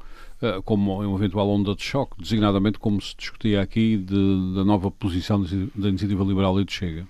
[0.64, 5.40] como uma eventual onda de choque, designadamente como se discutia aqui de, da nova posição
[5.72, 7.06] da Iniciativa Liberal e de Chega.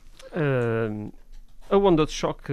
[1.70, 2.52] a onda de choque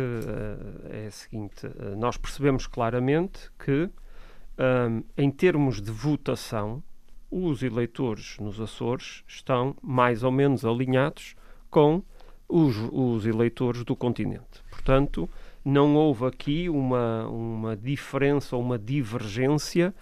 [0.90, 1.68] é a seguinte:
[1.98, 3.90] nós percebemos claramente que
[4.60, 6.84] um, em termos de votação,
[7.32, 11.36] os eleitores nos Açores estão mais ou menos alinhados
[11.70, 12.04] com
[12.48, 14.64] os, os eleitores do continente.
[14.70, 15.30] Portanto,
[15.64, 19.94] não houve aqui uma, uma diferença ou uma divergência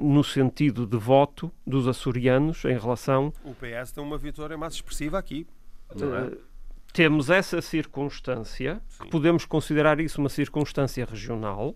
[0.00, 3.32] no sentido de voto dos açorianos em relação.
[3.44, 5.46] O PS tem uma vitória mais expressiva aqui.
[5.90, 6.36] É?
[6.92, 11.74] Temos essa circunstância, podemos considerar isso uma circunstância regional,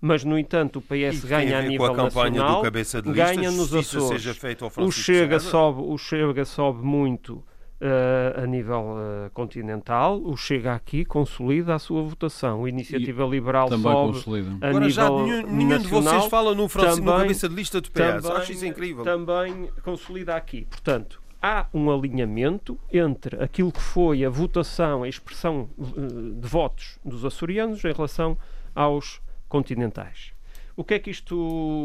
[0.00, 2.62] mas no entanto o PS ganha a, a nível nacional,
[3.06, 4.24] ganha nos Açores.
[4.76, 7.44] o Chega sobe, o Chega sobe muito
[7.80, 12.64] Uh, a nível uh, continental, o Chega aqui consolida a sua votação.
[12.64, 14.50] A Iniciativa e Liberal sobe consolida.
[14.50, 17.48] a Agora, nível já nenhum, nenhum nacional, de vocês fala no, Francisco, também, no cabeça
[17.48, 17.94] de lista do PS.
[17.94, 19.04] Também, Acho isso incrível.
[19.04, 20.66] Também consolida aqui.
[20.68, 26.98] Portanto, há um alinhamento entre aquilo que foi a votação, a expressão uh, de votos
[27.04, 28.36] dos açorianos em relação
[28.74, 30.32] aos continentais.
[30.76, 31.36] O que é que isto,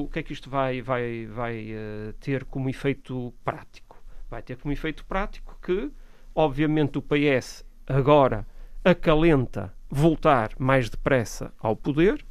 [0.04, 3.98] o que é que isto vai, vai, vai uh, ter como efeito prático?
[4.30, 5.92] Vai ter como efeito prático que,
[6.36, 8.46] obviamente, o PS agora
[8.84, 12.24] acalenta voltar mais depressa ao poder.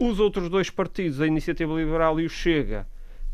[0.00, 2.86] Os outros dois partidos, a Iniciativa Liberal e o Chega,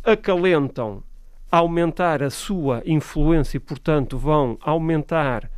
[0.03, 1.03] acalentam
[1.51, 5.51] aumentar a sua influência e, portanto, vão aumentar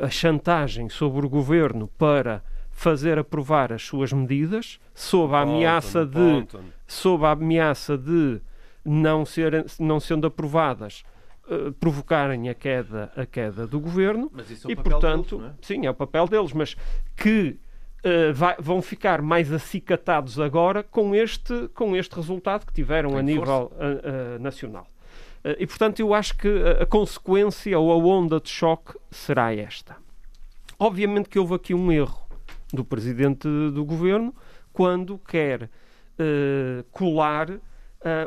[0.00, 2.42] a chantagem sobre o governo para
[2.74, 6.46] fazer aprovar as suas medidas sob a ameaça de
[6.86, 8.40] sob a ameaça de
[8.84, 11.04] não ser não sendo aprovadas
[11.48, 14.30] uh, provocarem a queda a queda do governo.
[14.36, 15.56] É e portanto deles, é?
[15.62, 16.76] sim é o papel deles mas
[17.16, 17.56] que
[18.04, 23.18] uh, vai, vão ficar mais acicatados agora com este com este resultado que tiveram Tem
[23.20, 24.86] a nível uh, nacional.
[25.58, 26.48] E portanto eu acho que
[26.80, 29.94] a consequência ou a onda de choque será esta.
[30.78, 32.23] Obviamente que houve aqui um erro
[32.72, 34.34] do presidente do governo
[34.72, 37.60] quando quer uh, colar uh,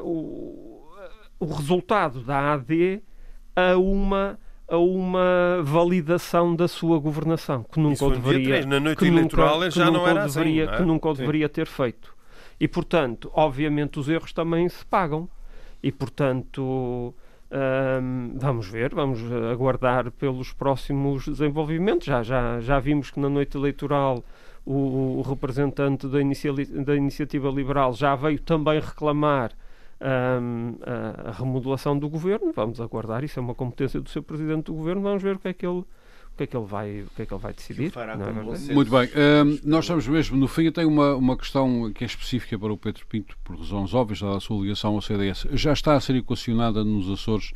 [0.02, 0.88] o,
[1.40, 3.02] o resultado da AD
[3.56, 9.00] a uma a uma validação da sua governação, que nunca o deveria, 3, na noite
[9.00, 10.78] que eleitoral nunca, já que não nunca era deveria, assim, não é?
[10.78, 11.20] que nunca o Sim.
[11.22, 12.14] deveria ter feito.
[12.60, 15.30] E, portanto, obviamente os erros também se pagam.
[15.82, 17.14] E, portanto,
[17.52, 19.20] hum, vamos ver, vamos
[19.52, 22.08] aguardar pelos próximos desenvolvimentos.
[22.08, 24.24] Já, já, já vimos que na noite eleitoral
[24.66, 26.20] o, o representante da,
[26.84, 29.52] da Iniciativa Liberal já veio também reclamar
[30.42, 32.52] hum, a, a remodelação do governo.
[32.54, 35.02] Vamos aguardar, isso é uma competência do seu presidente do governo.
[35.02, 35.84] Vamos ver o que é que ele,
[36.38, 37.92] que é que ele, vai, o que é que ele vai decidir.
[37.92, 38.74] fará não é.
[38.74, 40.64] Muito bem, hum, nós estamos mesmo no fim.
[40.64, 44.22] Eu tenho uma, uma questão que é específica para o Pedro Pinto, por razões óbvias,
[44.22, 45.48] dada a sua ligação ao CDS.
[45.54, 47.54] Já está a ser equacionada nos Açores,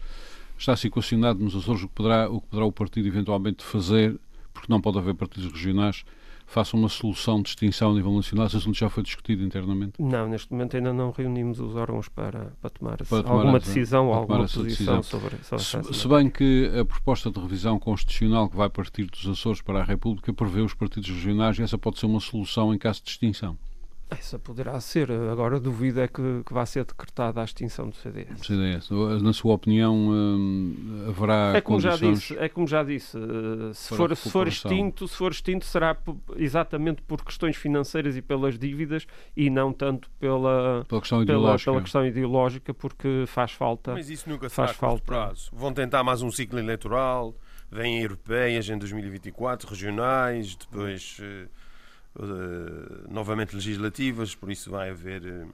[0.57, 3.63] está a ser equacionado nos Açores o que poderá o, que poderá o partido eventualmente
[3.63, 4.19] fazer,
[4.51, 6.03] porque não pode haver partidos regionais,
[6.51, 8.45] faça uma solução de extinção a nível nacional.
[8.47, 9.93] Esse assunto já foi discutido internamente.
[9.99, 13.67] Não, neste momento ainda não reunimos os órgãos para, para tomar, Para tomar alguma essa-
[13.67, 15.03] decisão ou alguma essa posição decisão.
[15.03, 19.05] sobre, sobre Se, essa se bem que a proposta de revisão constitucional que vai partir
[19.05, 22.73] dos Açores para a República prevê os partidos regionais e essa pode ser uma solução
[22.73, 23.57] em caso de extinção.
[24.11, 25.09] Essa poderá ser.
[25.09, 28.45] Agora duvido é que, que vá ser decretada a extinção do CDS.
[28.45, 28.89] CDS.
[29.21, 33.95] Na sua opinião, hum, haverá É como já disse, é como já disse, eh, se
[33.95, 35.97] for, se for extinto, se for extinto será
[36.35, 41.71] exatamente por questões financeiras e pelas dívidas e não tanto pela, Pela questão pela, ideológica.
[41.71, 43.93] pela questão ideológica, porque faz falta.
[43.93, 45.03] Mas isso nunca Faz a falta.
[45.05, 45.49] prazo.
[45.53, 47.33] Vão tentar mais um ciclo eleitoral,
[47.71, 51.47] vêm europeias em 2024, regionais, depois eh,
[52.19, 55.25] eh, novamente legislativas, por isso vai haver.
[55.25, 55.45] eh,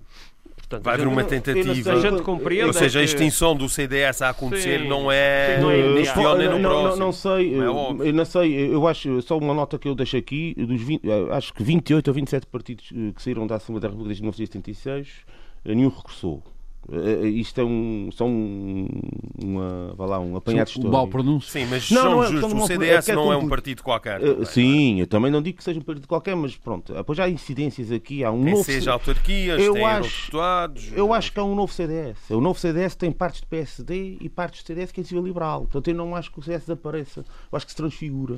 [0.56, 1.94] Portanto, vai haver uma não- tentativa.
[1.94, 5.60] A gente compreende ou seja, a que- extinção do CDS a acontecer Sim, não é
[5.62, 7.06] não é neste ano nem no não, não, próximo.
[7.06, 7.68] não sei, Não é
[8.02, 11.08] eu- eu não sei, eu acho, só uma nota que eu deixo aqui, dos 20,
[11.08, 14.24] eh, acho que 28 ou 27 partidos eh, que saíram da Assembleia da República desde
[14.24, 15.08] 1976,
[15.64, 16.44] eh, nenhum regressou.
[16.92, 18.88] Eh, eh, Isto é um, um,
[19.44, 21.12] uma, vá lá, um apanhado o mau histórico.
[21.12, 21.52] pronúncio.
[21.52, 24.22] Sim, mas Não, não é justos, o CDS é é não é um partido qualquer.
[24.24, 27.20] Eh, também, sim, eu também não digo que seja um partido qualquer, mas pronto, depois
[27.20, 28.64] há incidências aqui, há um Tem novo...
[28.64, 30.92] seja autarquias, Eu tem acho- eurodeputados.
[30.94, 32.18] Eu acho que é um novo CDS.
[32.30, 35.62] O novo CDS tem partes de PSD e partes de CDS que é civil liberal.
[35.62, 37.22] Portanto, eu não acho que o CDS desapareça.
[37.52, 38.38] Eu acho que se transfigura.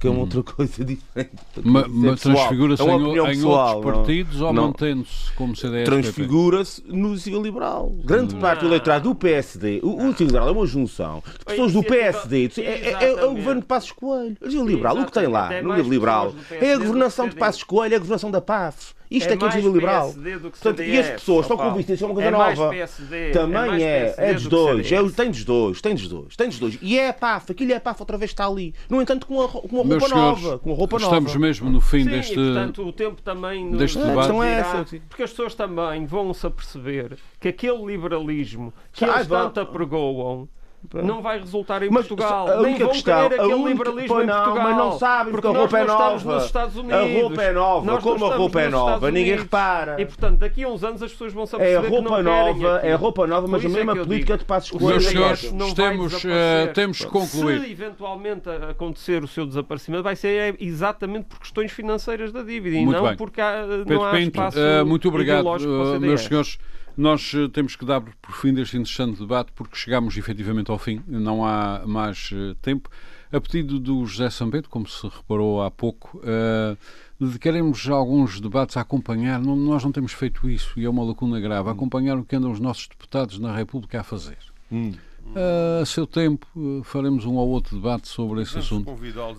[0.00, 1.32] Que é uma outra coisa diferente.
[1.56, 2.16] É Mas pessoal.
[2.16, 2.88] transfigura-se É em,
[3.18, 4.66] em pessoal, outros não- partidos ou não.
[4.68, 5.84] mantendo-se como CDS?
[5.86, 7.92] Transfigura-se no civil liberal.
[8.04, 9.80] Grande parte do eleitorado do PSD.
[9.82, 12.50] O, o civil liberal é uma junção de pessoas do iniciativa- PSD.
[12.62, 14.36] É, é- é o governo de Passos Coelho.
[14.40, 15.52] O liberal, o que tem lá.
[15.52, 18.94] É no liberal é a governação de Passos Coelho, é a governação da PAF.
[19.10, 20.12] Isto é, que é o mais civil liberal.
[20.12, 22.58] PSD do que Portanto, e as pessoas estão convictas isso é uma coisa É mais
[22.58, 22.70] nova.
[22.70, 26.36] PSD, Também mais é, PSD é dos dois, é, tem dos dois, tem dos dois,
[26.36, 26.78] tem dos dois.
[26.82, 28.74] E é a PAF, aquilo é a PAF outra vez está ali.
[28.90, 30.58] No entanto, com uma, com uma Meus roupa senhores, nova.
[30.58, 31.38] Com uma roupa estamos nova.
[31.38, 32.32] mesmo no fim Sim, deste...
[32.32, 34.32] e, portanto, o tempo também nos deste nos debate.
[34.42, 39.26] É essa, porque as pessoas também vão se aperceber que aquele liberalismo que Ah, eles
[39.26, 40.48] tanto apregoam
[40.94, 42.46] não vai resultar em Mas Portugal.
[42.48, 44.64] a Nem única vão questão, querer a aquele única- liberalismo em não, Portugal.
[44.64, 46.34] mas não sabem porque a nós roupa é não nova.
[46.34, 46.96] nos Estados Unidos.
[46.96, 50.00] A roupa é nova, Nós não como a roupa é nova, ninguém repara.
[50.00, 52.32] E portanto, daqui a uns anos as pessoas vão se É aperceber que roupa não
[52.32, 54.80] querem nova, é roupa nova, mas a é mesma eu política digo, de Passos.
[54.80, 57.60] Meus senhores, não temos, eh, temos que concluir.
[57.60, 62.42] Se eventualmente a- acontecer o seu desaparecimento, vai ser é, exatamente por questões financeiras da
[62.42, 63.16] dívida e Muito não bem.
[63.16, 66.20] porque há, não Pedro há Pinto, espaço eh, muito obrigado, ideológico para o eh, meus
[66.22, 66.58] senhores.
[66.98, 71.00] Nós eh, temos que dar por fim deste interessante debate porque chegamos efetivamente ao fim,
[71.06, 72.90] não há mais eh, tempo.
[73.30, 76.76] A pedido do José Sambeto, como se reparou há pouco, eh,
[77.20, 79.38] dedicaremos alguns debates a acompanhar.
[79.40, 81.70] Não- nós não temos feito isso e é uma lacuna grave.
[81.70, 84.38] Acompanhar o que andam os nossos deputados na República a fazer.
[84.72, 88.90] Eh, a seu tempo, eh, faremos um ou outro debate sobre esse Vamos assunto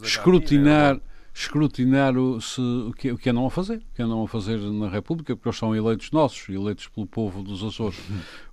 [0.06, 1.00] escrutinar,
[1.42, 4.58] escrutinar o, se, o, que, o que andam a fazer, o que andam a fazer
[4.58, 7.98] na República, porque eles são eleitos nossos, eleitos pelo povo dos Açores.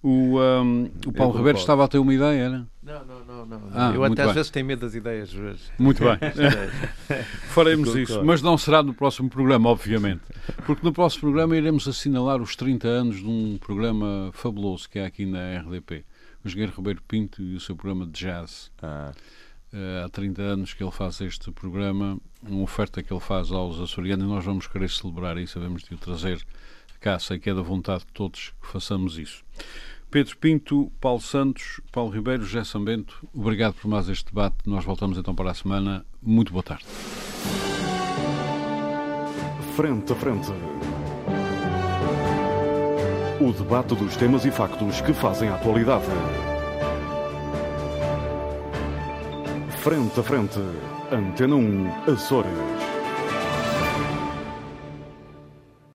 [0.03, 1.37] O, um, o Paulo.
[1.37, 2.67] Ribeiro estava a ter uma ideia, era?
[2.83, 3.61] Não, não, não, não.
[3.75, 4.35] Ah, eu até às bem.
[4.37, 5.35] vezes tenho medo das ideias.
[5.35, 6.17] mas- Muito bem.
[7.51, 10.23] Faremos isso, mas não será no próximo programa, obviamente.
[10.65, 15.07] Porque no próximo programa iremos assinalar os 30 anos de um programa fabuloso que há
[15.07, 16.05] aqui na RDP.
[16.45, 18.71] O Engenheiro Ribeiro Pinto e o seu programa de jazz.
[18.81, 19.13] Ah,
[19.73, 22.19] Eh, há 30 anos que ele faz este programa,
[22.49, 25.95] uma oferta que ele faz aos açorianos e nós vamos querer celebrar isso, sabemos de
[25.95, 26.45] o trazer
[27.01, 29.45] cá, sei que é da vontade de todos que façamos isso.
[30.11, 34.57] Pedro Pinto, Paulo Santos, Paulo Ribeiro, José Sambento, obrigado por mais este debate.
[34.65, 36.07] Nós voltamos então para a semana.
[36.23, 36.85] Muito boa tarde.
[39.75, 40.49] Frente a frente.
[43.41, 46.07] O debate dos temas e factos que fazem a atualidade.
[49.83, 50.86] Frente a frente.
[51.11, 52.86] Antena 1, Açores.